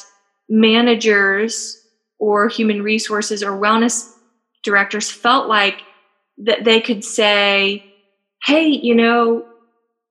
[0.51, 1.81] managers
[2.19, 4.13] or human resources or wellness
[4.63, 5.81] directors felt like
[6.39, 7.83] that they could say,
[8.45, 9.47] hey, you know,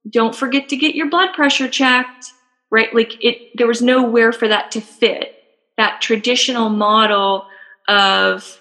[0.10, 2.32] don't forget to get your blood pressure checked,
[2.76, 2.94] right?
[2.94, 5.34] Like it, there was nowhere for that to fit.
[5.78, 7.48] That traditional model
[7.88, 8.60] of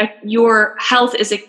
[0.00, 1.40] uh, your health is a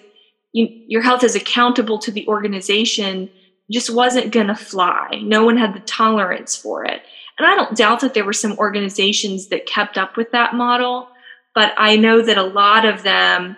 [0.53, 3.31] you, your health is accountable to the organization
[3.71, 5.19] just wasn't going to fly.
[5.23, 7.01] No one had the tolerance for it.
[7.39, 11.07] And I don't doubt that there were some organizations that kept up with that model,
[11.55, 13.57] but I know that a lot of them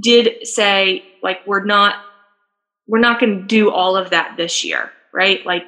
[0.00, 1.96] did say like we're not
[2.88, 5.44] we're not going to do all of that this year, right?
[5.44, 5.64] Like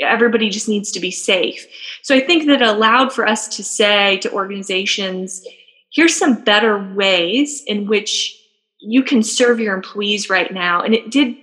[0.00, 1.66] everybody just needs to be safe.
[2.02, 5.42] So I think that allowed for us to say to organizations,
[5.92, 8.38] here's some better ways in which
[8.80, 10.82] you can serve your employees right now.
[10.82, 11.36] And it did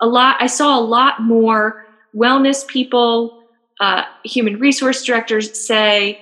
[0.00, 0.36] a lot.
[0.40, 1.84] I saw a lot more
[2.16, 3.42] wellness people,
[3.80, 6.20] uh, human resource directors say,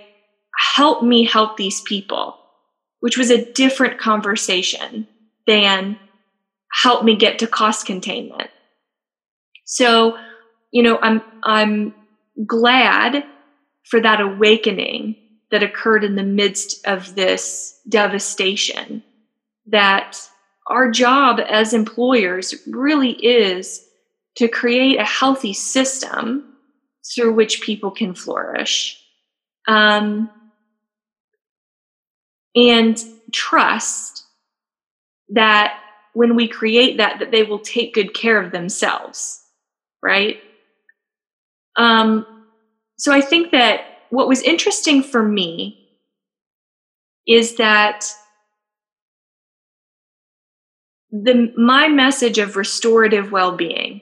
[0.75, 2.37] help me help these people,
[3.01, 5.07] which was a different conversation
[5.47, 5.99] than
[6.73, 8.51] help me get to cost containment.
[9.65, 10.17] So,
[10.71, 11.95] you know, I'm I'm
[12.47, 13.25] glad
[13.85, 15.17] for that awakening
[15.51, 19.03] that occurred in the midst of this devastation
[19.67, 20.19] that
[20.69, 23.85] our job as employers really is
[24.37, 26.57] to create a healthy system
[27.15, 29.01] through which people can flourish.
[29.69, 30.31] Um,
[32.57, 32.99] and
[33.33, 34.25] trust
[35.29, 35.79] that
[36.15, 39.43] when we create that that they will take good care of themselves
[40.03, 40.41] right
[41.77, 42.27] um,
[42.99, 45.83] so i think that what was interesting for me
[47.27, 48.07] is that
[51.11, 54.01] the my message of restorative well-being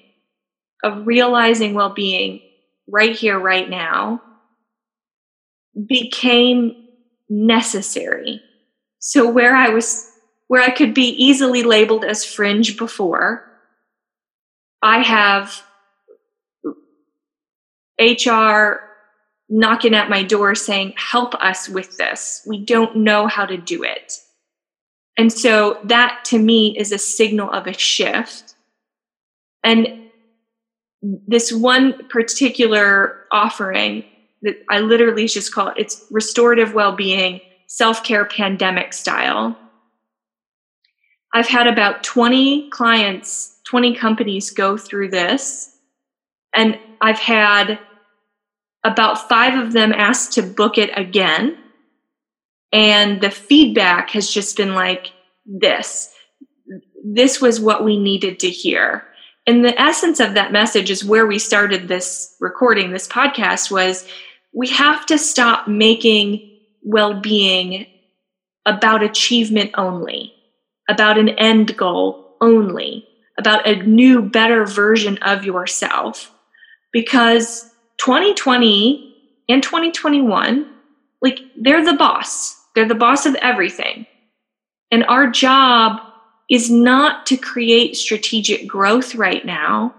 [0.82, 2.40] of realizing well-being
[2.88, 4.20] right here right now
[5.88, 6.86] became
[7.28, 8.40] necessary.
[8.98, 10.10] So where i was
[10.46, 13.50] where I could be easily labeled as fringe before,
[14.82, 15.62] I have
[18.00, 18.80] HR
[19.48, 22.42] knocking at my door saying, Help us with this.
[22.46, 24.20] We don't know how to do it.
[25.16, 28.54] And so that to me is a signal of a shift.
[29.62, 30.10] And
[31.02, 34.04] this one particular offering
[34.42, 39.56] that I literally just call it, it's restorative well-being, self-care pandemic style.
[41.32, 45.73] I've had about 20 clients, 20 companies go through this.
[46.54, 47.78] And I've had
[48.84, 51.58] about five of them asked to book it again.
[52.72, 55.12] And the feedback has just been like
[55.46, 56.10] this
[57.06, 59.04] this was what we needed to hear.
[59.46, 64.08] And the essence of that message is where we started this recording, this podcast was
[64.54, 66.50] we have to stop making
[66.82, 67.86] well being
[68.64, 70.34] about achievement only
[70.88, 73.06] about an end goal only,
[73.38, 76.30] about a new, better version of yourself.
[76.94, 79.14] Because 2020
[79.48, 80.70] and 2021,
[81.20, 84.06] like they're the boss, they're the boss of everything.
[84.90, 86.00] And our job
[86.48, 89.94] is not to create strategic growth right now.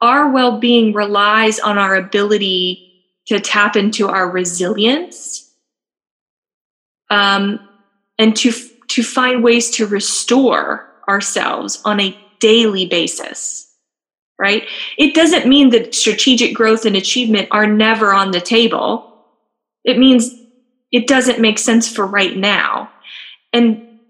[0.00, 2.86] Our well being relies on our ability
[3.26, 5.50] to tap into our resilience
[7.10, 7.60] um,
[8.18, 8.52] and to
[8.88, 13.69] to find ways to restore ourselves on a daily basis,
[14.40, 14.66] right?
[14.96, 19.06] It doesn't mean that strategic growth and achievement are never on the table.
[19.84, 20.34] It means
[20.90, 22.90] it doesn't make sense for right now.
[23.52, 24.00] And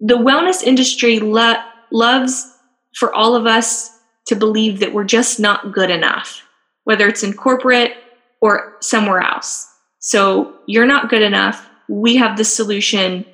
[0.00, 1.62] the wellness industry lo-
[1.92, 2.50] loves
[2.94, 3.90] for all of us
[4.28, 6.42] to believe that we're just not good enough,
[6.84, 7.92] whether it's in corporate,
[8.40, 9.66] or somewhere else.
[9.98, 11.68] So you're not good enough.
[11.88, 13.26] We have the solution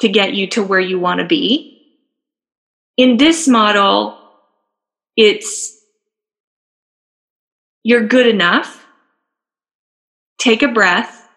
[0.00, 1.82] to get you to where you want to be.
[2.96, 4.19] In this model,
[5.20, 5.76] it's
[7.82, 8.86] you're good enough.
[10.38, 11.28] Take a breath.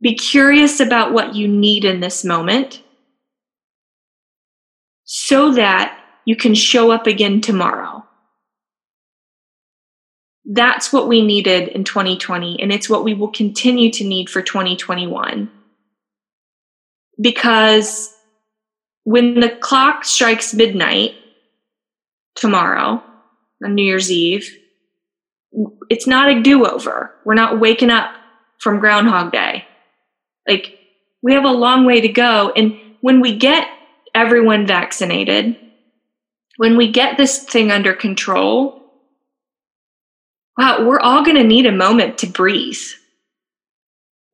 [0.00, 2.80] Be curious about what you need in this moment
[5.04, 8.04] so that you can show up again tomorrow.
[10.44, 14.42] That's what we needed in 2020, and it's what we will continue to need for
[14.42, 15.50] 2021.
[17.20, 18.14] Because
[19.02, 21.16] when the clock strikes midnight
[22.36, 23.02] tomorrow,
[23.64, 24.56] on New Year's Eve,
[25.88, 27.14] it's not a do over.
[27.24, 28.14] We're not waking up
[28.60, 29.64] from Groundhog Day.
[30.46, 30.78] Like,
[31.22, 32.52] we have a long way to go.
[32.54, 33.66] And when we get
[34.14, 35.56] everyone vaccinated,
[36.56, 38.82] when we get this thing under control,
[40.56, 42.80] wow, we're all going to need a moment to breathe,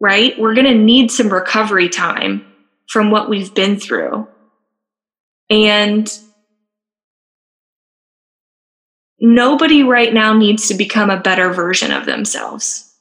[0.00, 0.38] right?
[0.38, 2.46] We're going to need some recovery time
[2.88, 4.28] from what we've been through.
[5.50, 6.12] And
[9.22, 12.92] nobody right now needs to become a better version of themselves.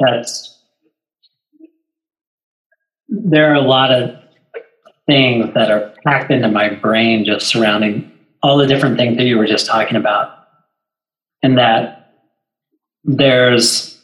[0.00, 0.56] That's
[3.08, 4.16] there are a lot of
[5.06, 8.10] things that are packed into my brain just surrounding
[8.42, 10.46] all the different things that you were just talking about.
[11.42, 12.14] And that
[13.04, 14.00] there's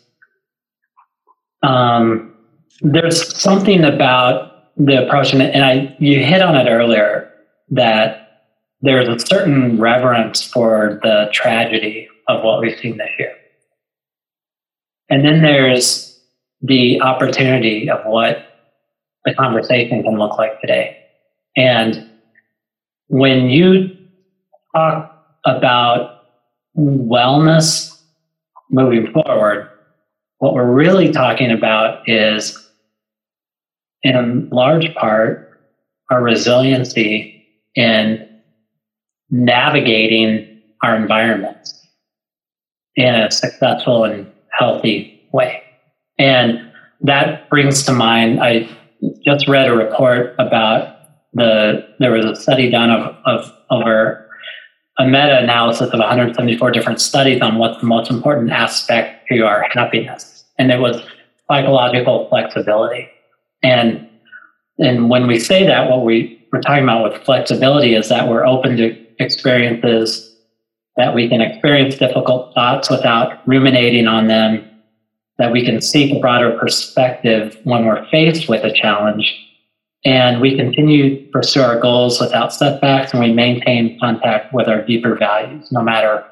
[1.62, 2.33] um,
[2.80, 7.32] there's something about the approach, and, and I you hit on it earlier
[7.70, 8.42] that
[8.80, 13.34] there's a certain reverence for the tragedy of what we've seen this year.
[15.08, 16.18] And then there's
[16.60, 18.46] the opportunity of what
[19.24, 20.98] the conversation can look like today.
[21.56, 22.10] And
[23.08, 23.96] when you
[24.74, 26.24] talk about
[26.76, 28.00] wellness
[28.70, 29.68] moving forward,
[30.38, 32.58] what we're really talking about is,
[34.04, 35.60] in large part,
[36.10, 37.44] our resiliency
[37.74, 38.28] in
[39.30, 41.74] navigating our environments
[42.94, 45.62] in a successful and healthy way.
[46.18, 48.68] And that brings to mind, I
[49.24, 50.94] just read a report about
[51.32, 54.28] the there was a study done of, of over
[54.98, 60.44] a meta-analysis of 174 different studies on what's the most important aspect to our happiness
[60.58, 61.02] and it was
[61.48, 63.08] psychological flexibility
[63.64, 64.08] and
[64.78, 68.46] and when we say that what we we're talking about with flexibility is that we're
[68.46, 70.30] open to experiences
[70.96, 74.70] that we can experience difficult thoughts without ruminating on them
[75.38, 79.34] that we can seek a broader perspective when we're faced with a challenge.
[80.04, 84.82] And we continue to pursue our goals without setbacks and we maintain contact with our
[84.82, 86.24] deeper values, no matter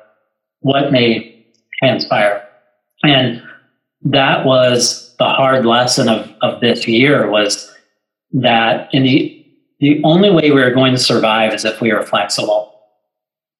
[0.61, 1.45] what may
[1.83, 2.47] transpire.
[3.03, 3.43] And
[4.03, 7.73] that was the hard lesson of, of this year was
[8.33, 9.39] that in the
[9.79, 12.73] the only way we are going to survive is if we are flexible.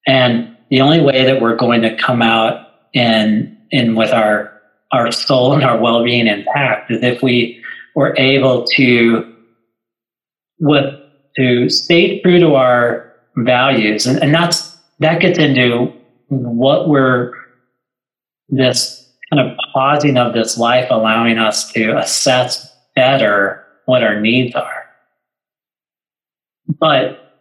[0.07, 4.61] And the only way that we're going to come out in in with our
[4.91, 7.63] our soul and our well-being intact is if we
[7.95, 9.33] were able to
[10.59, 10.93] with
[11.37, 15.91] to stay true to our values and, and that's that gets into
[16.27, 17.33] what we're
[18.49, 19.02] this
[19.33, 24.85] kind of pausing of this life allowing us to assess better what our needs are
[26.79, 27.35] but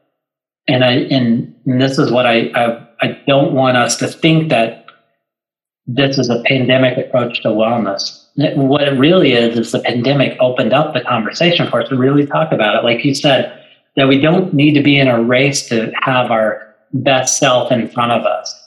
[0.68, 4.48] and i and, and this is what I, I i don't want us to think
[4.48, 4.82] that
[5.86, 8.24] this is a pandemic approach to wellness.
[8.36, 12.24] What it really is, is the pandemic opened up the conversation for us to really
[12.24, 12.84] talk about it.
[12.84, 13.60] Like you said,
[13.96, 17.88] that we don't need to be in a race to have our best self in
[17.88, 18.61] front of us.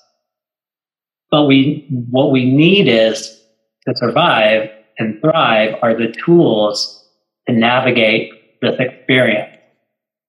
[1.36, 3.44] But we, what we need is
[3.86, 7.06] to survive and thrive are the tools
[7.46, 8.32] to navigate
[8.62, 9.52] this experience.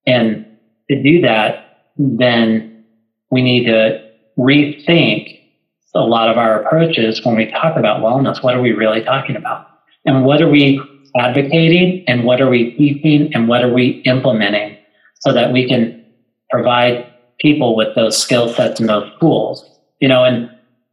[0.05, 0.45] And
[0.91, 2.85] to do that, then
[3.31, 4.05] we need to
[4.37, 5.39] rethink
[5.95, 8.43] a lot of our approaches when we talk about wellness.
[8.43, 9.69] What are we really talking about?
[10.07, 10.83] And what are we
[11.17, 12.03] advocating?
[12.09, 13.33] And what are we teaching?
[13.33, 14.77] And what are we implementing
[15.21, 16.05] so that we can
[16.51, 17.07] provide
[17.39, 19.65] people with those skill sets and those tools?
[20.01, 20.51] You know, and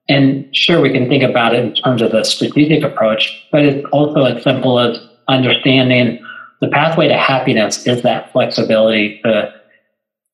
[0.09, 3.85] and sure, we can think about it in terms of a strategic approach, but it's
[3.91, 4.97] also as simple as
[5.29, 6.19] understanding
[6.63, 9.53] the pathway to happiness is that flexibility to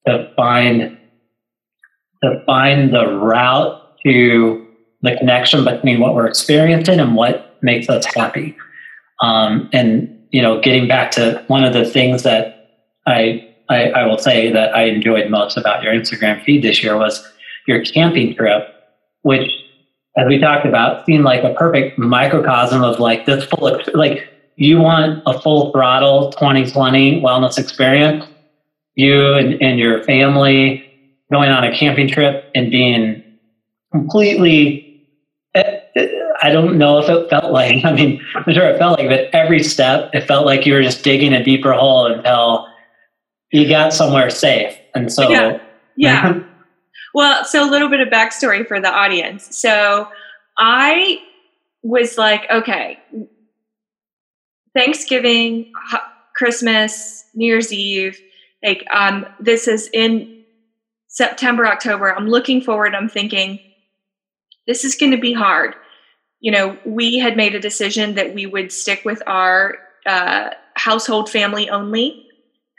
[0.07, 0.97] to find
[2.23, 4.67] to find the route to
[5.01, 8.55] the connection between what we're experiencing and what makes us happy.
[9.21, 14.05] Um, and you know, getting back to one of the things that I I, I
[14.05, 17.27] will say that I enjoyed most about your Instagram feed this year was
[17.67, 18.67] your camping trip,
[19.21, 19.49] which,
[20.17, 24.79] as we talked about, seemed like a perfect microcosm of like this full, like you
[24.79, 28.25] want a full throttle 2020 wellness experience.
[28.95, 30.85] You and, and your family
[31.31, 33.23] going on a camping trip and being
[33.91, 35.05] completely
[35.55, 36.07] eh, eh,
[36.41, 39.29] I don't know if it felt like, I mean, I'm sure it felt like, but
[39.33, 42.67] every step, it felt like you were just digging a deeper hole until
[43.51, 44.77] you got somewhere safe.
[44.95, 45.59] And so, yeah.
[45.95, 46.39] yeah.
[47.13, 49.57] well, so a little bit of backstory for the audience.
[49.57, 50.07] So
[50.57, 51.19] I
[51.81, 52.99] was like, okay,
[54.75, 55.71] Thanksgiving,
[56.35, 58.19] Christmas, New Year's Eve,
[58.63, 60.43] like, um, this is in
[61.07, 62.13] September, October.
[62.13, 62.93] I'm looking forward.
[62.93, 63.59] I'm thinking,
[64.67, 65.75] this is going to be hard.
[66.39, 71.29] You know, we had made a decision that we would stick with our uh, household
[71.29, 72.28] family only,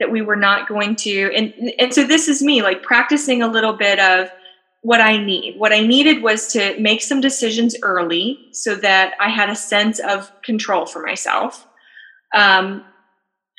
[0.00, 1.30] that we were not going to.
[1.34, 4.30] And, and so this is me like practicing a little bit of
[4.82, 5.58] what I need.
[5.58, 9.98] What I needed was to make some decisions early so that I had a sense
[10.00, 11.66] of control for myself,
[12.34, 12.82] um,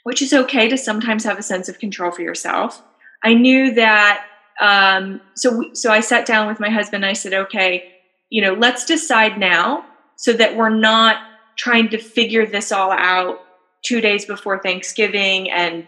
[0.03, 2.81] which is okay to sometimes have a sense of control for yourself.
[3.23, 4.25] I knew that.
[4.59, 7.05] Um, so, so I sat down with my husband.
[7.05, 7.91] I said, "Okay,
[8.29, 9.85] you know, let's decide now
[10.15, 11.17] so that we're not
[11.57, 13.39] trying to figure this all out
[13.83, 15.87] two days before Thanksgiving and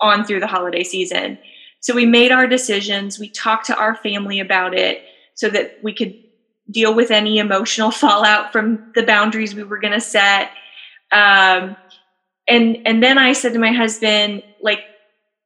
[0.00, 1.38] on through the holiday season.
[1.80, 3.18] So we made our decisions.
[3.18, 5.02] We talked to our family about it
[5.34, 6.14] so that we could
[6.70, 10.50] deal with any emotional fallout from the boundaries we were going to set.
[11.12, 11.76] Um,
[12.46, 14.80] and and then I said to my husband, like,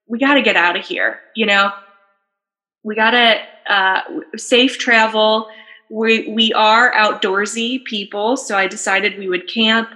[0.09, 1.21] we got to get out of here.
[1.37, 1.71] You know,
[2.83, 4.01] we got to uh,
[4.37, 5.49] safe travel
[5.91, 9.89] we we are outdoorsy people, so I decided we would camp.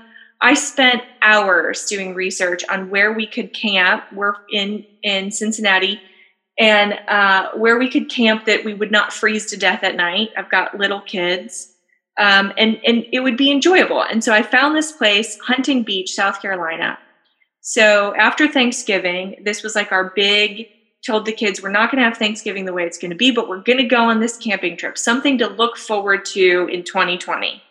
[0.42, 4.04] I spent hours doing research on where we could camp.
[4.12, 6.00] We're in in Cincinnati,
[6.58, 10.30] and uh, where we could camp that we would not freeze to death at night.
[10.36, 11.72] I've got little kids,
[12.18, 14.02] um, and and it would be enjoyable.
[14.02, 16.98] And so I found this place, Hunting Beach, South Carolina.
[17.60, 20.66] So after Thanksgiving, this was like our big
[21.06, 23.30] told the kids we're not going to have Thanksgiving the way it's going to be,
[23.30, 26.82] but we're going to go on this camping trip, something to look forward to in
[26.84, 27.62] 2020.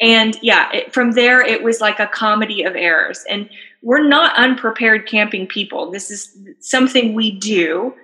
[0.00, 3.24] And yeah, it, from there, it was like a comedy of errors.
[3.28, 3.48] And
[3.82, 5.90] we're not unprepared camping people.
[5.90, 7.94] This is something we do,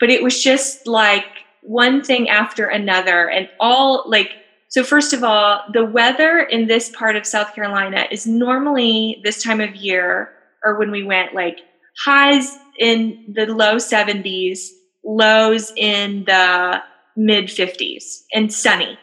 [0.00, 1.24] but it was just like
[1.62, 3.30] one thing after another.
[3.30, 4.32] And all like,
[4.68, 9.42] so first of all, the weather in this part of South Carolina is normally this
[9.42, 10.30] time of year,
[10.62, 11.60] or when we went, like
[12.04, 14.68] highs in the low 70s,
[15.04, 16.82] lows in the
[17.16, 18.98] mid 50s, and sunny.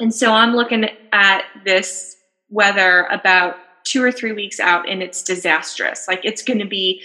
[0.00, 2.16] And so I'm looking at this
[2.50, 6.06] weather about two or three weeks out, and it's disastrous.
[6.08, 7.02] Like it's going to be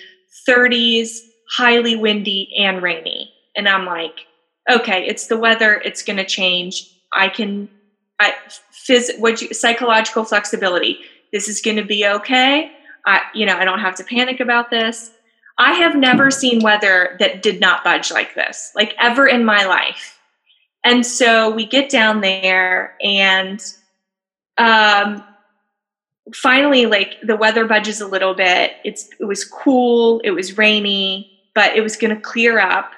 [0.47, 1.19] 30s,
[1.55, 3.31] highly windy, and rainy.
[3.55, 4.25] And I'm like,
[4.69, 6.89] okay, it's the weather, it's going to change.
[7.13, 7.69] I can,
[8.19, 8.33] I,
[8.87, 10.99] phys, what you, psychological flexibility.
[11.31, 12.71] This is going to be okay.
[13.05, 15.11] I, you know, I don't have to panic about this.
[15.57, 19.65] I have never seen weather that did not budge like this, like ever in my
[19.65, 20.17] life.
[20.83, 23.63] And so we get down there and
[24.57, 25.23] um,
[26.33, 28.73] finally like the weather budges a little bit.
[28.83, 32.91] It's it was cool, it was rainy, but it was going to clear up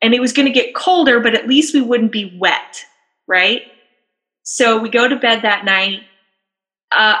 [0.00, 2.84] and it was going to get colder, but at least we wouldn't be wet,
[3.26, 3.62] right?
[4.42, 6.00] So we go to bed that night.
[6.90, 7.18] Uh,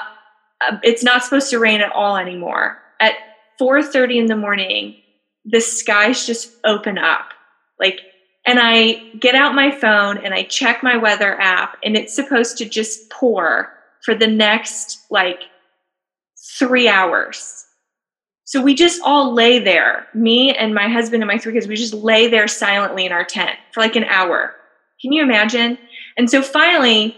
[0.60, 2.78] uh it's not supposed to rain at all anymore.
[3.00, 3.14] At
[3.60, 4.96] 4:30 in the morning,
[5.44, 7.30] the skies just open up.
[7.78, 8.00] Like
[8.46, 12.58] and I get out my phone and I check my weather app and it's supposed
[12.58, 13.72] to just pour
[14.04, 15.42] for the next like
[16.58, 17.66] 3 hours.
[18.44, 21.76] So we just all lay there, me and my husband and my three kids, we
[21.76, 24.54] just lay there silently in our tent for like an hour.
[25.00, 25.78] Can you imagine?
[26.18, 27.16] And so finally,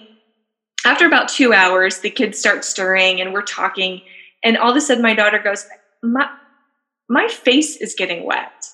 [0.85, 4.03] after about two hours, the kids start stirring and we're talking.
[4.45, 5.67] And all of a sudden, my daughter goes,
[6.03, 6.29] my
[7.09, 8.67] my face is getting wet.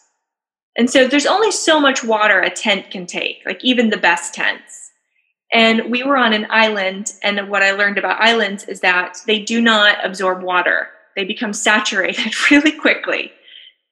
[0.77, 4.35] And so there's only so much water a tent can take, like even the best
[4.35, 4.91] tents.
[5.53, 9.41] And we were on an island, and what I learned about islands is that they
[9.41, 10.89] do not absorb water.
[11.17, 13.33] They become saturated really quickly.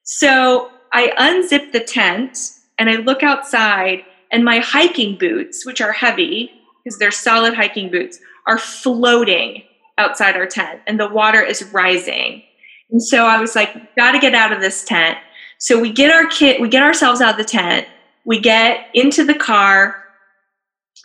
[0.03, 5.91] So I unzip the tent and I look outside, and my hiking boots, which are
[5.91, 6.49] heavy
[6.83, 9.63] because they're solid hiking boots, are floating
[9.97, 12.41] outside our tent, and the water is rising.
[12.89, 15.17] And so I was like, got to get out of this tent.
[15.59, 17.87] So we get our kit, we get ourselves out of the tent,
[18.25, 20.03] we get into the car,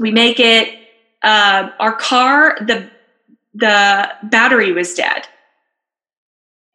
[0.01, 0.79] we make it.
[1.23, 2.91] Uh, our car, the
[3.55, 5.27] the battery was dead,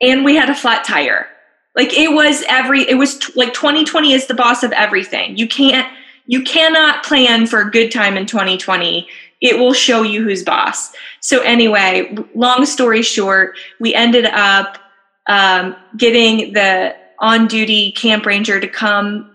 [0.02, 1.28] and we had a flat tire.
[1.76, 5.38] Like it was every, it was t- like 2020 is the boss of everything.
[5.38, 5.88] You can't,
[6.26, 9.08] you cannot plan for a good time in 2020.
[9.42, 10.94] It will show you who's boss.
[11.22, 14.78] So, anyway, long story short, we ended up
[15.28, 19.32] um, getting the on duty camp ranger to come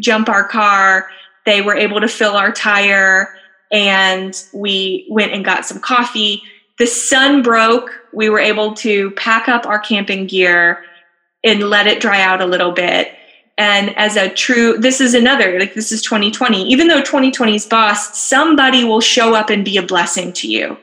[0.00, 1.08] jump our car.
[1.46, 3.34] They were able to fill our tire,
[3.70, 6.42] and we went and got some coffee.
[6.78, 7.90] The sun broke.
[8.12, 10.84] We were able to pack up our camping gear
[11.44, 13.12] and let it dry out a little bit
[13.56, 18.18] and as a true this is another like this is 2020 even though 2020's boss
[18.18, 20.76] somebody will show up and be a blessing to you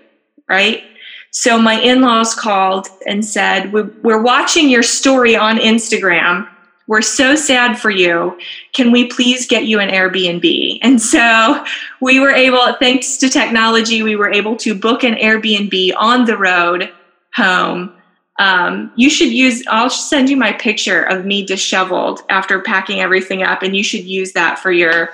[0.47, 0.83] right
[1.31, 6.47] so my in-laws called and said we're watching your story on instagram.
[6.87, 8.37] We're so sad for you.
[8.73, 10.79] Can we please get you an airbnb?
[10.81, 11.63] And so
[12.01, 16.37] we were able thanks to technology we were able to book an airbnb on the
[16.37, 16.91] road
[17.35, 17.93] home.
[18.39, 23.43] Um, you should use i'll send you my picture of me disheveled after packing everything
[23.43, 25.09] up and you should use that for your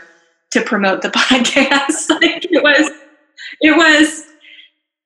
[0.51, 2.09] to promote the podcast.
[2.09, 2.91] Like it was
[3.61, 4.26] it was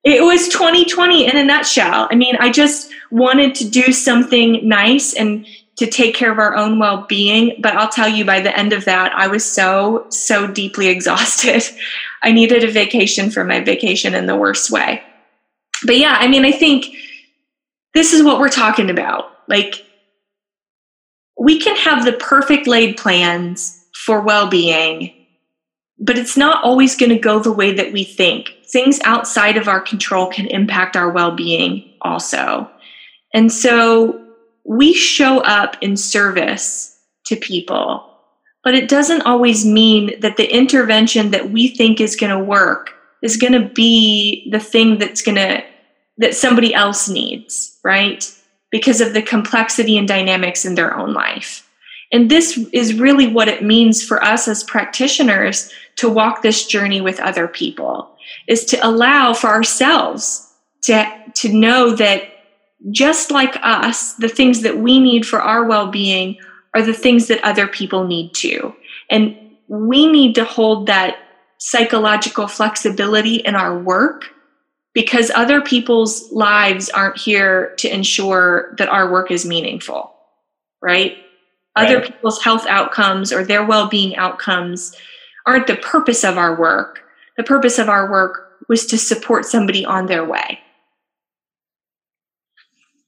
[0.04, 2.08] it was 2020 in a nutshell.
[2.10, 5.46] I mean i just wanted to do something nice and
[5.76, 8.84] to take care of our own well-being but i'll tell you by the end of
[8.84, 11.62] that i was so so deeply exhausted.
[12.24, 15.02] I needed a vacation from my vacation in the worst way.
[15.84, 16.86] But yeah i mean i think
[17.94, 19.36] this is what we're talking about.
[19.48, 19.84] Like,
[21.38, 25.12] we can have the perfect laid plans for well being,
[26.02, 28.52] but it's not always going to go the way that we think.
[28.66, 32.68] Things outside of our control can impact our well being also.
[33.32, 34.20] And so
[34.64, 38.04] we show up in service to people,
[38.64, 42.90] but it doesn't always mean that the intervention that we think is going to work
[43.22, 45.62] is going to be the thing that's going to
[46.18, 48.28] that somebody else needs, right?
[48.70, 51.66] Because of the complexity and dynamics in their own life.
[52.12, 57.00] And this is really what it means for us as practitioners to walk this journey
[57.00, 58.16] with other people
[58.48, 62.24] is to allow for ourselves to, to know that
[62.90, 66.38] just like us, the things that we need for our well being
[66.74, 68.74] are the things that other people need too.
[69.10, 69.36] And
[69.68, 71.18] we need to hold that
[71.58, 74.24] psychological flexibility in our work
[74.94, 80.12] because other people's lives aren't here to ensure that our work is meaningful,
[80.82, 81.16] right?
[81.76, 81.86] right?
[81.86, 84.94] Other people's health outcomes or their well being outcomes
[85.46, 87.00] aren't the purpose of our work.
[87.36, 90.58] The purpose of our work was to support somebody on their way.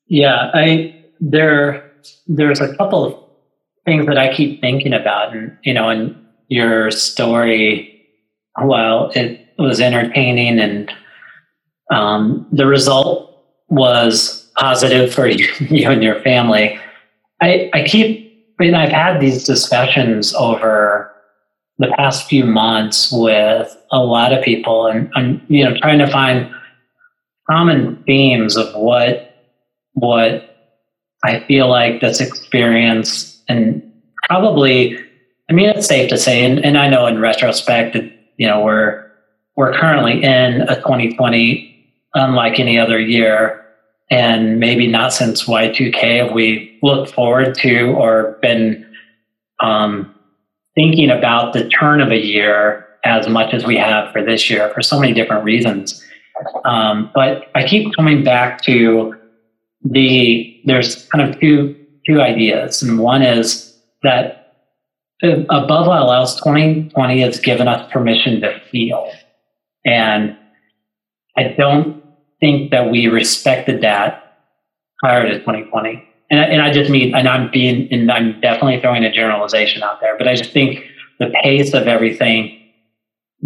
[0.06, 1.90] Yeah, I there
[2.26, 3.14] there's a couple of
[3.84, 8.06] things that I keep thinking about, and you know, in your story,
[8.56, 10.92] while it was entertaining and
[11.90, 13.30] um, the result
[13.68, 16.78] was positive for you, you and your family.
[17.40, 21.13] I, I keep, and I've had these discussions over
[21.78, 26.06] the past few months with a lot of people and I'm, you know, trying to
[26.06, 26.52] find
[27.50, 29.34] common themes of what,
[29.94, 30.56] what
[31.24, 33.82] I feel like this experience and
[34.28, 34.98] probably,
[35.50, 38.62] I mean, it's safe to say, and, and I know in retrospect, that you know,
[38.62, 39.04] we're,
[39.56, 41.74] we're currently in a 2020
[42.14, 43.60] unlike any other year.
[44.10, 48.86] And maybe not since Y2K have we looked forward to or been
[49.60, 50.13] um,
[50.74, 54.70] thinking about the turn of a year as much as we have for this year
[54.70, 56.02] for so many different reasons.
[56.64, 59.14] Um, but I keep coming back to
[59.84, 64.56] the there's kind of two two ideas, and one is that
[65.22, 69.10] above all else, 2020 has given us permission to feel,
[69.84, 70.36] and
[71.36, 72.02] I don't
[72.40, 74.38] think that we respected that
[74.98, 76.08] prior to 2020.
[76.34, 80.00] And, and I just mean, and I'm being, and I'm definitely throwing a generalization out
[80.00, 80.84] there, but I just think
[81.20, 82.60] the pace of everything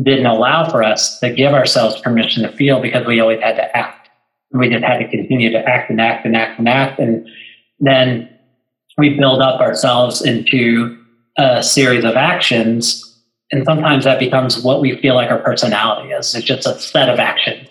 [0.03, 3.77] didn't allow for us to give ourselves permission to feel because we always had to
[3.77, 4.09] act.
[4.53, 6.99] We just had to continue to act and act and act and act.
[6.99, 7.29] And
[7.79, 8.31] then
[8.97, 10.97] we build up ourselves into
[11.37, 13.05] a series of actions.
[13.53, 16.35] And sometimes that becomes what we feel like our personality is.
[16.35, 17.69] It's just a set of actions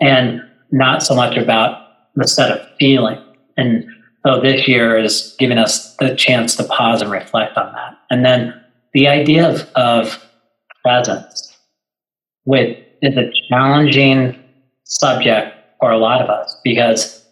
[0.00, 0.42] and
[0.72, 1.86] not so much about
[2.16, 3.22] the set of feeling.
[3.56, 3.84] And
[4.24, 7.96] so this year is giving us the chance to pause and reflect on that.
[8.10, 8.54] And then
[8.92, 10.22] the idea of, of
[10.82, 11.56] presence,
[12.44, 14.38] which is a challenging
[14.84, 17.24] subject for a lot of us because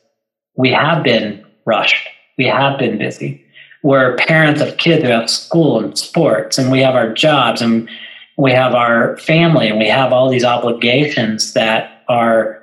[0.57, 2.09] we have been rushed,
[2.39, 3.45] we have been busy.
[3.83, 7.89] We're parents of kids who have school and sports, and we have our jobs, and
[8.37, 12.61] we have our family, and we have all these obligations that are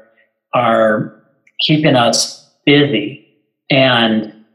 [0.53, 1.13] are
[1.61, 3.24] keeping us busy
[3.69, 4.45] And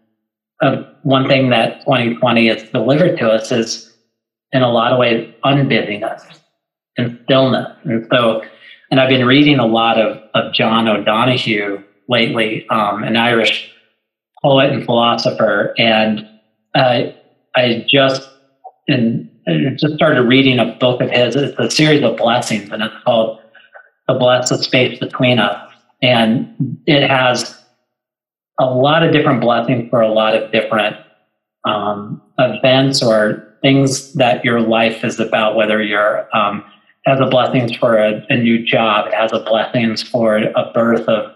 [0.61, 3.93] uh, one thing that 2020 has delivered to us is,
[4.53, 6.41] in a lot of ways, unbusyness
[6.97, 7.77] and stillness.
[7.85, 8.43] And so,
[8.91, 13.73] and I've been reading a lot of, of John O'Donohue lately, um, an Irish
[14.43, 15.75] poet and philosopher.
[15.79, 16.29] And
[16.75, 17.05] uh,
[17.57, 18.29] I just,
[18.89, 19.31] and
[19.77, 21.37] just started reading a book of his.
[21.37, 23.41] It's a series of blessings, and it's called
[24.09, 27.60] "The Blessed Space Between Us." And it has
[28.61, 30.97] a lot of different blessings for a lot of different
[31.65, 35.57] um, events or things that your life is about.
[35.57, 36.63] Whether you're um,
[37.07, 41.09] has a blessings for a, a, new job, it has a blessings for a birth
[41.09, 41.35] of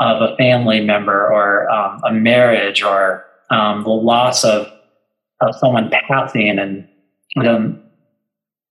[0.00, 4.66] of a family member or um, a marriage or um, the loss of
[5.40, 6.88] of someone passing and
[7.44, 7.82] um,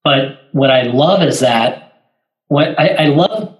[0.03, 2.09] but what I love is that
[2.47, 3.57] what I, I love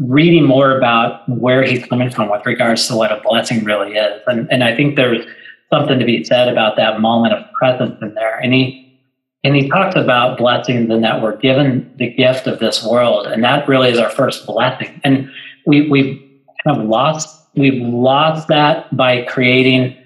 [0.00, 4.22] reading more about where he's coming from with regards to what a blessing really is.
[4.26, 5.24] And, and I think there's
[5.70, 8.38] something to be said about that moment of presence in there.
[8.38, 8.98] And he,
[9.44, 13.26] and he talks about blessings and that we're given the gift of this world.
[13.26, 15.00] And that really is our first blessing.
[15.04, 15.30] And
[15.66, 16.20] we, we've
[16.64, 19.96] kind of lost, we've lost that by creating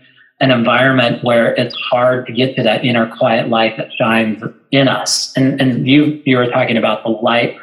[0.41, 4.43] an environment where it's hard to get to that inner quiet light that shines
[4.73, 5.33] in us.
[5.37, 7.57] And, and you, you were talking about the light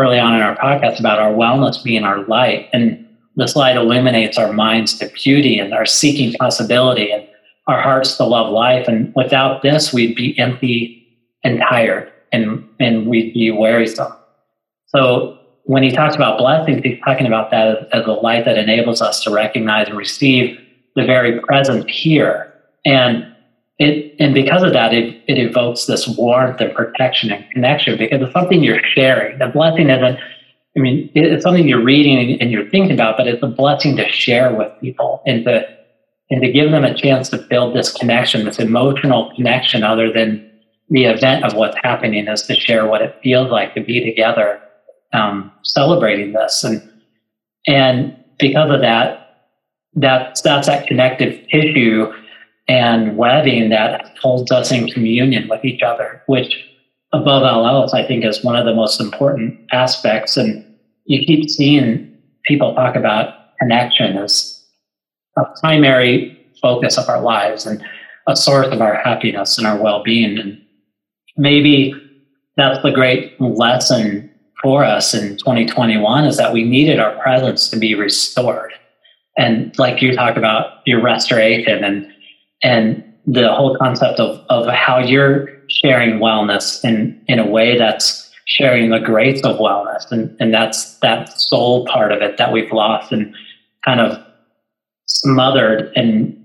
[0.00, 2.68] early on in our podcast about our wellness being our light.
[2.72, 7.26] And this light illuminates our minds to beauty and our seeking possibility and
[7.66, 8.88] our hearts to love life.
[8.88, 11.06] And without this, we'd be empty
[11.44, 14.12] and tired and, and we'd be wearisome.
[14.86, 19.00] So when he talks about blessings, he's talking about that as, a light that enables
[19.00, 20.58] us to recognize and receive
[20.96, 22.52] the very present here.
[22.84, 23.29] And
[23.80, 28.20] it, and because of that, it, it evokes this warmth and protection and connection because
[28.20, 29.38] it's something you're sharing.
[29.38, 30.18] The blessing isn't,
[30.76, 34.06] I mean, it's something you're reading and you're thinking about, but it's a blessing to
[34.12, 35.66] share with people and to,
[36.28, 40.46] and to give them a chance to build this connection, this emotional connection other than
[40.90, 44.60] the event of what's happening is to share what it feels like to be together,
[45.14, 46.62] um, celebrating this.
[46.64, 46.86] And,
[47.66, 49.46] and because of that,
[49.94, 52.12] that, that's that connective tissue
[52.70, 56.54] and webbing that holds us in communion with each other, which
[57.12, 60.36] above all else, I think is one of the most important aspects.
[60.36, 60.64] And
[61.04, 64.64] you keep seeing people talk about connection as
[65.36, 67.84] a primary focus of our lives and
[68.28, 70.38] a source of our happiness and our well-being.
[70.38, 70.62] And
[71.36, 71.92] maybe
[72.56, 74.30] that's the great lesson
[74.62, 78.72] for us in 2021 is that we needed our presence to be restored.
[79.36, 82.06] And like you talk about your restoration and
[82.62, 88.30] and the whole concept of, of how you're sharing wellness in, in a way that's
[88.46, 90.10] sharing the grace of wellness.
[90.10, 93.34] And, and that's that soul part of it that we've lost and
[93.84, 94.18] kind of
[95.06, 96.44] smothered in,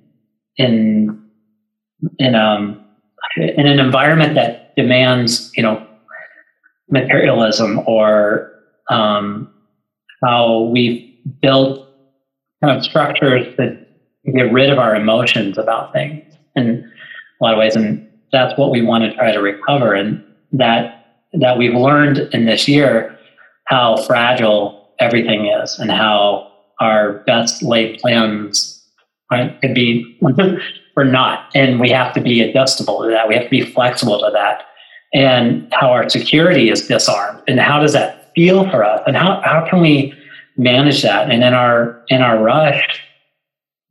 [0.58, 1.24] in,
[2.20, 2.84] in, um,
[3.38, 5.86] in an environment that demands, you know,
[6.90, 8.52] materialism or
[8.92, 9.52] um,
[10.24, 11.88] how we've built
[12.64, 13.85] kind of structures that
[14.34, 16.24] get rid of our emotions about things
[16.56, 16.92] in
[17.40, 17.76] a lot of ways.
[17.76, 19.94] And that's what we want to try to recover.
[19.94, 20.24] And
[20.54, 23.18] that that we've learned in this year
[23.66, 28.82] how fragile everything is and how our best laid plans
[29.62, 30.18] could be
[30.98, 31.50] or not.
[31.54, 33.28] And we have to be adjustable to that.
[33.28, 34.64] We have to be flexible to that.
[35.14, 37.42] And how our security is disarmed.
[37.48, 39.02] And how does that feel for us?
[39.08, 40.14] And how, how can we
[40.58, 41.30] manage that?
[41.30, 43.02] And in our in our rush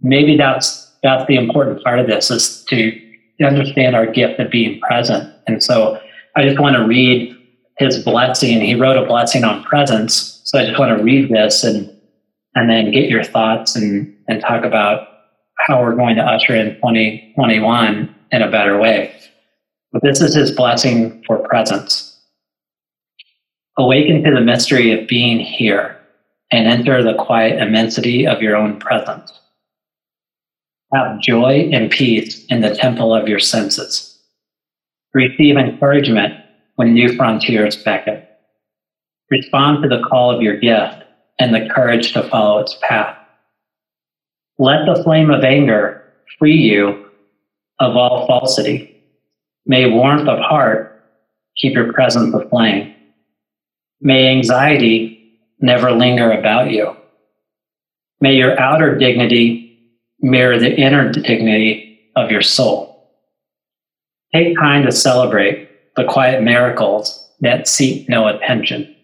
[0.04, 3.00] maybe that's that's the important part of this is to
[3.42, 5.30] understand our gift of being present.
[5.46, 6.00] And so
[6.36, 7.36] I just want to read
[7.78, 8.60] his blessing.
[8.60, 10.40] He wrote a blessing on presence.
[10.44, 11.90] So I just want to read this and
[12.54, 15.08] and then get your thoughts and and talk about
[15.58, 19.14] how we're going to usher in 2021 in a better way.
[19.92, 22.10] But this is his blessing for presence.
[23.78, 25.96] Awaken to the mystery of being here
[26.50, 29.32] and enter the quiet immensity of your own presence.
[30.94, 34.16] Have joy and peace in the temple of your senses.
[35.12, 36.34] Receive encouragement
[36.76, 38.22] when new frontiers beckon.
[39.28, 41.02] Respond to the call of your gift
[41.40, 43.16] and the courage to follow its path.
[44.58, 46.04] Let the flame of anger
[46.38, 47.06] free you
[47.80, 49.02] of all falsity.
[49.66, 51.02] May warmth of heart
[51.56, 52.94] keep your presence aflame.
[54.00, 56.96] May anxiety never linger about you.
[58.20, 59.63] May your outer dignity
[60.24, 63.12] mirror the inner dignity of your soul.
[64.34, 68.96] Take time to celebrate the quiet miracles that seek no attention.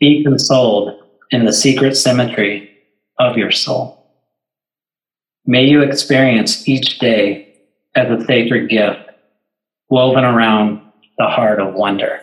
[0.00, 2.70] Be consoled in the secret symmetry
[3.18, 4.02] of your soul.
[5.44, 7.54] May you experience each day
[7.94, 9.10] as a sacred gift
[9.90, 10.80] woven around
[11.18, 12.20] the heart of wonder.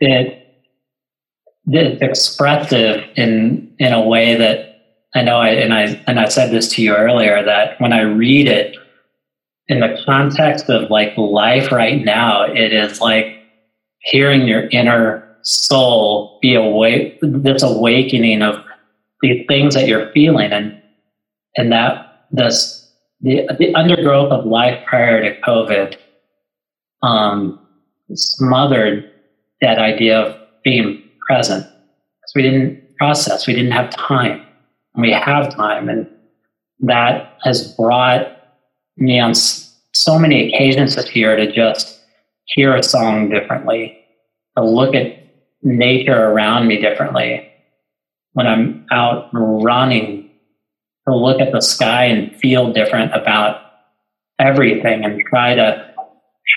[0.00, 0.47] It,
[1.72, 4.68] expressive in in a way that
[5.14, 8.00] I know I and I and I said this to you earlier that when I
[8.02, 8.76] read it
[9.68, 13.38] in the context of like life right now, it is like
[14.00, 18.62] hearing your inner soul be awake this awakening of
[19.22, 20.80] the things that you're feeling and
[21.56, 22.90] and that this
[23.20, 25.96] the, the undergrowth of life prior to COVID
[27.02, 27.58] um,
[28.12, 29.10] smothered
[29.60, 34.44] that idea of being present because we didn't process, we didn't have time.
[34.94, 36.08] And we have time, and
[36.80, 38.36] that has brought
[38.96, 42.00] me on so many occasions this year to just
[42.46, 43.98] hear a song differently,
[44.56, 45.24] to look at
[45.62, 47.48] nature around me differently.
[48.32, 50.30] When I'm out running,
[51.08, 53.62] to look at the sky and feel different about
[54.38, 55.94] everything and try to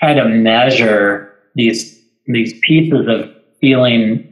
[0.00, 4.31] try to measure these these pieces of feeling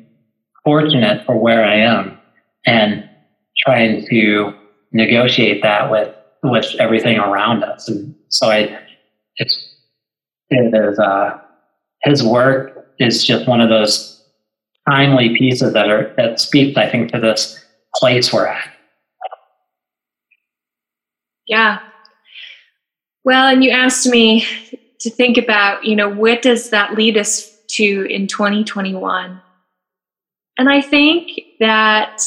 [0.64, 2.18] fortunate for where I am
[2.66, 3.08] and
[3.64, 4.52] trying to
[4.92, 7.88] negotiate that with with everything around us.
[7.88, 8.78] And so I
[9.36, 9.74] it's
[10.50, 11.38] it is uh
[12.02, 14.22] his work is just one of those
[14.88, 17.62] timely pieces that are that speaks, I think, to this
[17.96, 18.70] place we're at.
[21.46, 21.80] Yeah.
[23.24, 24.46] Well, and you asked me
[25.00, 29.40] to think about, you know, what does that lead us to in 2021?
[30.60, 32.20] And I think that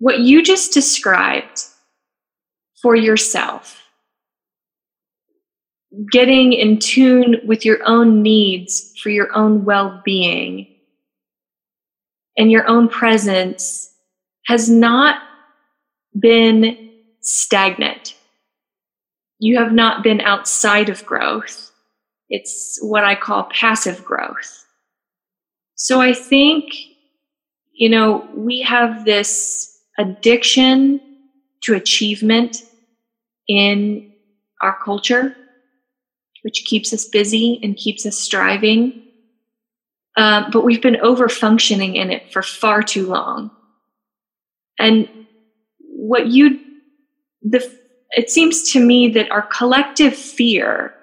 [0.00, 1.62] what you just described
[2.82, 3.84] for yourself
[6.10, 10.66] getting in tune with your own needs for your own well being
[12.36, 13.94] and your own presence
[14.46, 15.22] has not
[16.18, 16.90] been
[17.20, 18.16] stagnant.
[19.38, 21.71] You have not been outside of growth.
[22.32, 24.64] It's what I call passive growth.
[25.74, 26.72] So I think,
[27.72, 31.00] you know, we have this addiction
[31.64, 32.62] to achievement
[33.48, 34.12] in
[34.62, 35.36] our culture
[36.42, 39.02] which keeps us busy and keeps us striving.
[40.16, 43.50] Um, but we've been over functioning in it for far too long.
[44.78, 45.08] And
[45.78, 46.58] what you,
[47.42, 47.64] the,
[48.10, 50.94] it seems to me that our collective fear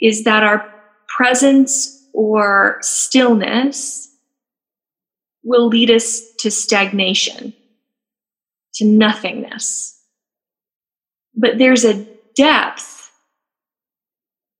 [0.00, 0.72] is that our
[1.08, 4.08] presence or stillness
[5.42, 7.52] will lead us to stagnation,
[8.74, 9.98] to nothingness.
[11.34, 13.10] But there's a depth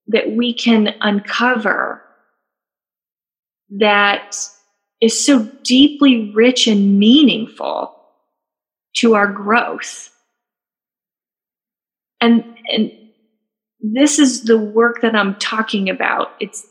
[0.09, 2.03] that we can uncover
[3.70, 4.36] that
[5.01, 7.97] is so deeply rich and meaningful
[8.97, 10.11] to our growth.
[12.20, 12.93] And, and
[13.83, 16.33] this is the work that I'm talking about.
[16.41, 16.66] It's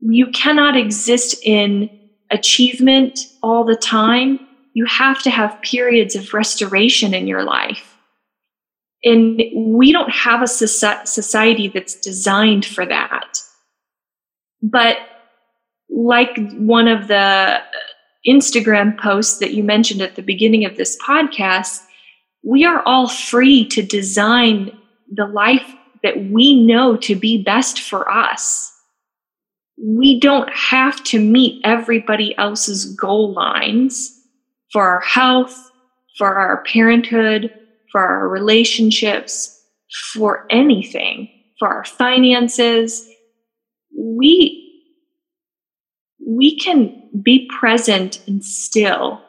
[0.00, 1.90] you cannot exist in
[2.30, 4.40] achievement all the time.
[4.74, 7.96] You have to have periods of restoration in your life.
[9.04, 13.38] And we don't have a society that's designed for that.
[14.62, 14.98] But
[15.88, 17.60] like one of the uh,
[18.26, 21.80] Instagram posts that you mentioned at the beginning of this podcast,
[22.42, 24.75] we are all free to design
[25.10, 28.72] the life that we know to be best for us.
[29.76, 34.12] We don't have to meet everybody else's goal lines
[34.72, 35.70] for our health,
[36.16, 37.52] for our parenthood,
[37.92, 39.60] for our relationships,
[40.12, 41.28] for anything,
[41.58, 43.08] for our finances.
[43.98, 44.62] We,
[46.26, 49.20] we can be present and still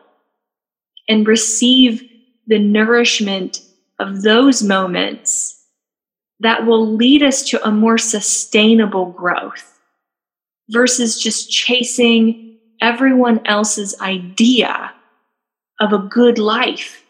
[1.09, 2.03] and receive
[2.47, 3.61] the nourishment
[3.99, 5.56] of those moments
[6.39, 9.79] that will lead us to a more sustainable growth
[10.69, 14.91] versus just chasing everyone else's idea
[15.79, 17.03] of a good life.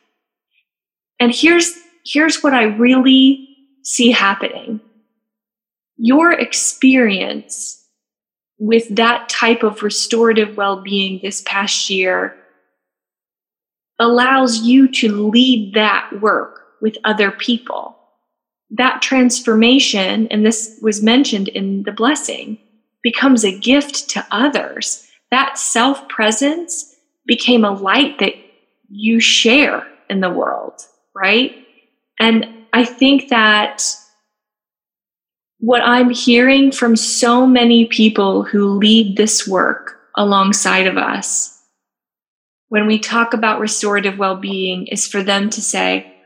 [1.20, 1.74] And here's,
[2.06, 3.48] here's what I really
[3.84, 4.80] see happening.
[5.98, 7.84] Your experience
[8.60, 12.36] with that type of restorative well being this past year
[14.00, 17.97] allows you to lead that work with other people.
[18.72, 22.58] That transformation, and this was mentioned in the blessing,
[23.02, 25.08] becomes a gift to others.
[25.32, 26.96] That self presence
[27.26, 28.34] became a light that
[28.90, 30.82] you share in the world
[31.18, 31.56] right?
[32.20, 33.84] And I think that
[35.60, 41.54] what I'm hearing from so many people who lead this work alongside of us
[42.70, 46.17] when we talk about restorative well being is for them to say,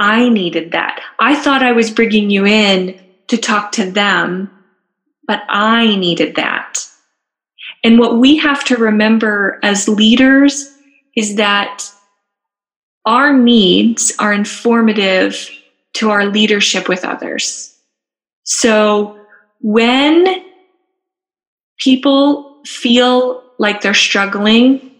[0.00, 1.00] I needed that.
[1.18, 2.98] I thought I was bringing you in
[3.28, 4.50] to talk to them,
[5.26, 6.78] but I needed that.
[7.84, 10.74] And what we have to remember as leaders
[11.14, 11.84] is that
[13.04, 15.50] our needs are informative
[15.94, 17.76] to our leadership with others.
[18.44, 19.20] So
[19.60, 20.42] when
[21.78, 24.90] people feel like they're struggling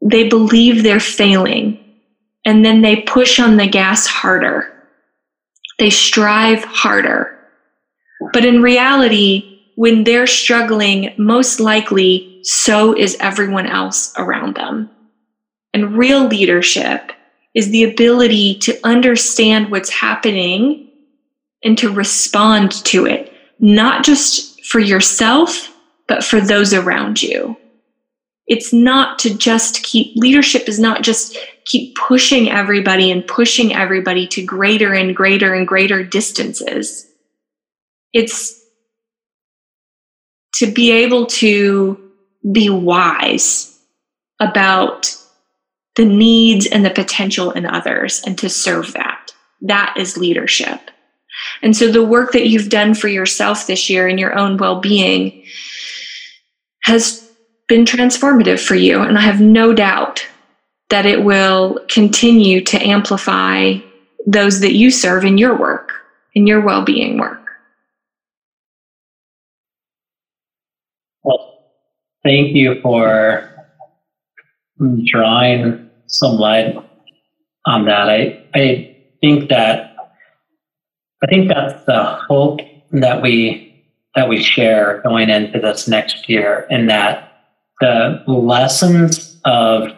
[0.00, 1.85] they believe they're failing
[2.46, 4.72] and then they push on the gas harder.
[5.78, 7.36] They strive harder.
[8.32, 14.88] But in reality, when they're struggling, most likely so is everyone else around them.
[15.74, 17.12] And real leadership
[17.54, 20.88] is the ability to understand what's happening
[21.64, 25.70] and to respond to it, not just for yourself,
[26.06, 27.56] but for those around you
[28.46, 31.36] it's not to just keep leadership is not just
[31.66, 37.06] keep pushing everybody and pushing everybody to greater and greater and greater distances
[38.12, 38.62] it's
[40.54, 42.10] to be able to
[42.50, 43.78] be wise
[44.40, 45.14] about
[45.96, 50.90] the needs and the potential in others and to serve that that is leadership
[51.62, 55.44] and so the work that you've done for yourself this year in your own well-being
[56.82, 57.28] has
[57.68, 59.00] been transformative for you.
[59.02, 60.26] And I have no doubt
[60.90, 63.74] that it will continue to amplify
[64.26, 65.92] those that you serve in your work,
[66.34, 67.40] in your well being work.
[71.22, 71.70] Well,
[72.24, 73.52] thank you for
[75.06, 76.76] drawing some light
[77.64, 78.08] on that.
[78.08, 79.96] I, I think that
[81.22, 82.60] I think that's the hope
[82.92, 83.62] that we
[84.14, 87.32] that we share going into this next year, and that
[87.80, 89.95] the lessons of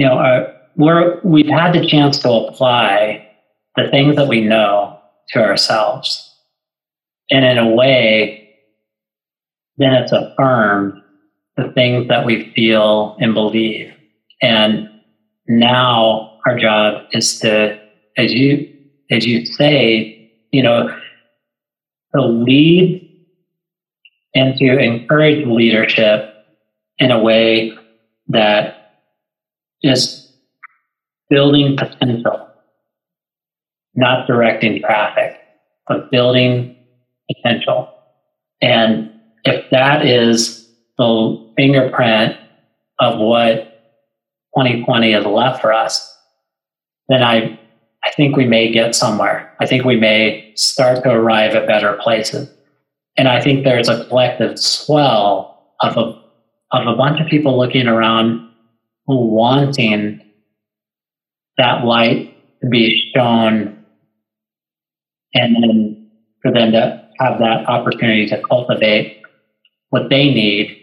[0.00, 3.28] you know our, we're we've had the chance to apply
[3.76, 4.98] the things that we know
[5.28, 6.26] to ourselves.
[7.30, 8.48] And in a way
[9.76, 10.94] then it's affirmed
[11.58, 13.92] the things that we feel and believe.
[14.40, 14.88] And
[15.46, 17.78] now our job is to
[18.16, 18.72] as you
[19.10, 20.96] as you say you know
[22.14, 23.06] to lead
[24.34, 26.34] and to encourage leadership
[26.96, 27.76] in a way
[28.28, 28.79] that
[29.82, 30.32] is
[31.28, 32.48] building potential,
[33.94, 35.38] not directing traffic,
[35.88, 36.76] but building
[37.30, 37.88] potential.
[38.60, 39.12] And
[39.44, 40.68] if that is
[40.98, 42.36] the fingerprint
[42.98, 43.66] of what
[44.56, 46.06] 2020 has left for us,
[47.08, 47.58] then I,
[48.04, 49.54] I think we may get somewhere.
[49.60, 52.50] I think we may start to arrive at better places.
[53.16, 56.20] And I think there's a collective swell of a
[56.72, 58.48] of a bunch of people looking around
[59.16, 60.20] wanting
[61.56, 63.84] that light to be shown
[65.34, 66.10] and then
[66.42, 69.22] for them to have that opportunity to cultivate
[69.90, 70.76] what they need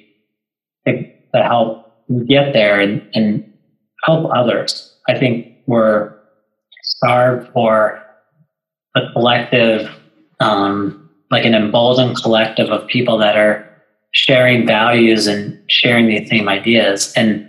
[0.86, 1.03] to,
[1.34, 1.91] to help
[2.28, 3.53] get there and, and
[4.03, 4.95] help others.
[5.09, 6.13] I think we're
[6.84, 8.03] starved for
[8.95, 9.89] a collective,
[10.39, 13.67] um, like an emboldened collective of people that are
[14.11, 17.46] sharing values and sharing the same ideas and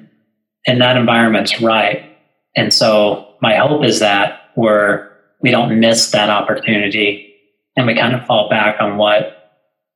[0.69, 2.17] and that environment's right.
[2.57, 5.09] And so my hope is that we're
[5.41, 7.35] we don't miss that opportunity
[7.77, 9.35] and we kind of fall back on what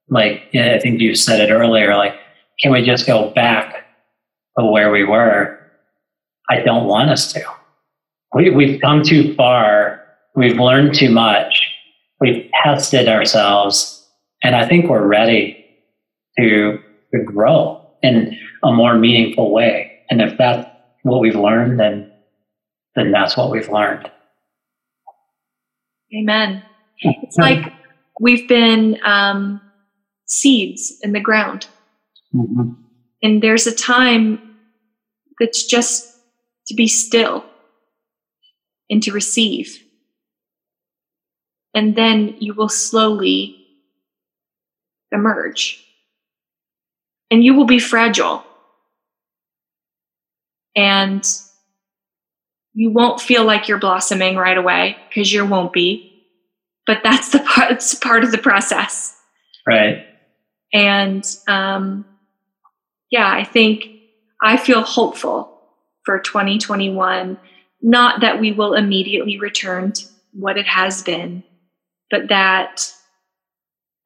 [0.09, 2.15] like i think you said it earlier like
[2.61, 3.87] can we just go back
[4.59, 5.59] to where we were?
[6.49, 7.43] I don't want us to.
[8.35, 10.03] We, we've come too far.
[10.37, 11.69] We've learned too much.
[12.21, 13.99] We've tested ourselves.
[14.45, 15.65] And i think we're ready
[16.39, 16.79] to,
[17.15, 19.92] to grow in a more meaningful way.
[20.13, 20.69] And if that's
[21.05, 22.13] what we've learned, then
[22.95, 24.11] then that's what we've learned.
[26.15, 26.63] Amen.
[27.01, 27.73] It's like
[28.21, 29.59] we've been um,
[30.27, 31.67] seeds in the ground.
[32.35, 32.73] Mm-hmm.
[33.23, 34.55] And there's a time
[35.41, 36.15] that's just
[36.67, 37.43] to be still
[38.91, 39.83] and to receive.
[41.73, 43.57] And then you will slowly
[45.11, 45.83] emerge
[47.31, 48.45] and you will be fragile.
[50.75, 51.25] And
[52.75, 56.09] you won't feel like you're blossoming right away because you won't be.
[56.87, 59.17] But that's the part, it's part of the process.
[59.67, 60.07] Right.
[60.73, 62.05] And um,
[63.11, 63.85] yeah, I think
[64.43, 65.61] I feel hopeful
[66.05, 67.39] for 2021.
[67.83, 71.45] Not that we will immediately return to what it has been,
[72.11, 72.93] but that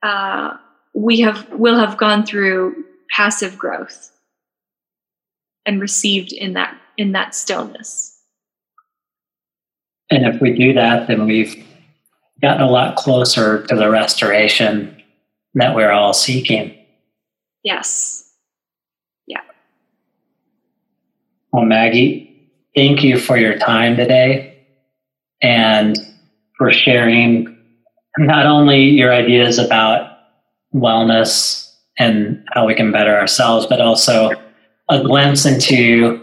[0.02, 0.56] uh,
[0.94, 4.10] we have will have gone through passive growth
[5.66, 8.18] and received in that in that stillness.
[10.10, 11.66] And if we do that, then we've
[12.40, 15.02] gotten a lot closer to the restoration
[15.54, 16.74] that we're all seeking.
[17.64, 18.32] Yes.
[19.26, 19.40] Yeah.
[21.52, 24.64] Well, Maggie, thank you for your time today
[25.42, 25.98] and
[26.56, 27.56] for sharing
[28.18, 30.18] not only your ideas about
[30.74, 34.30] wellness and how we can better ourselves, but also
[34.88, 36.20] a glimpse into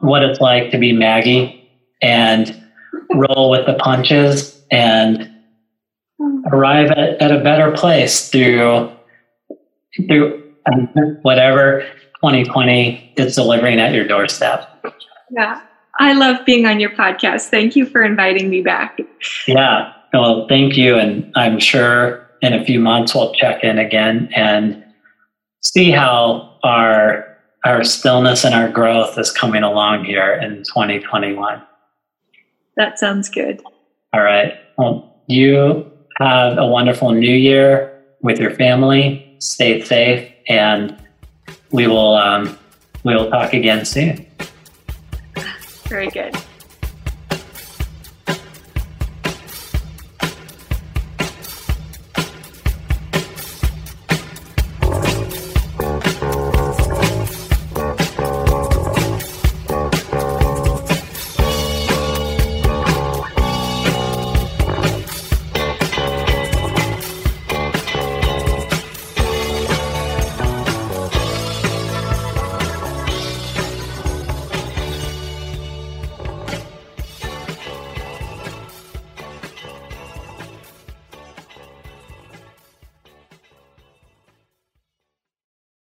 [0.00, 1.68] what it's like to be Maggie
[2.02, 2.62] and
[3.14, 5.30] roll with the punches and
[6.52, 8.90] arrive at, at a better place through
[10.08, 10.88] through um,
[11.22, 11.80] whatever
[12.16, 14.84] 2020 is delivering at your doorstep.
[15.30, 15.60] Yeah.
[16.00, 17.48] I love being on your podcast.
[17.48, 18.98] Thank you for inviting me back.
[19.46, 19.92] Yeah.
[20.12, 20.96] Well, thank you.
[20.96, 24.84] And I'm sure in a few months we'll check in again and
[25.60, 27.27] see how our
[27.64, 31.62] our stillness and our growth is coming along here in 2021.
[32.76, 33.60] That sounds good.
[34.12, 34.54] All right.
[34.76, 39.36] Well, you have a wonderful new year with your family.
[39.40, 40.96] Stay safe, and
[41.70, 42.58] we will um,
[43.04, 44.26] we will talk again soon.
[45.88, 46.36] Very good.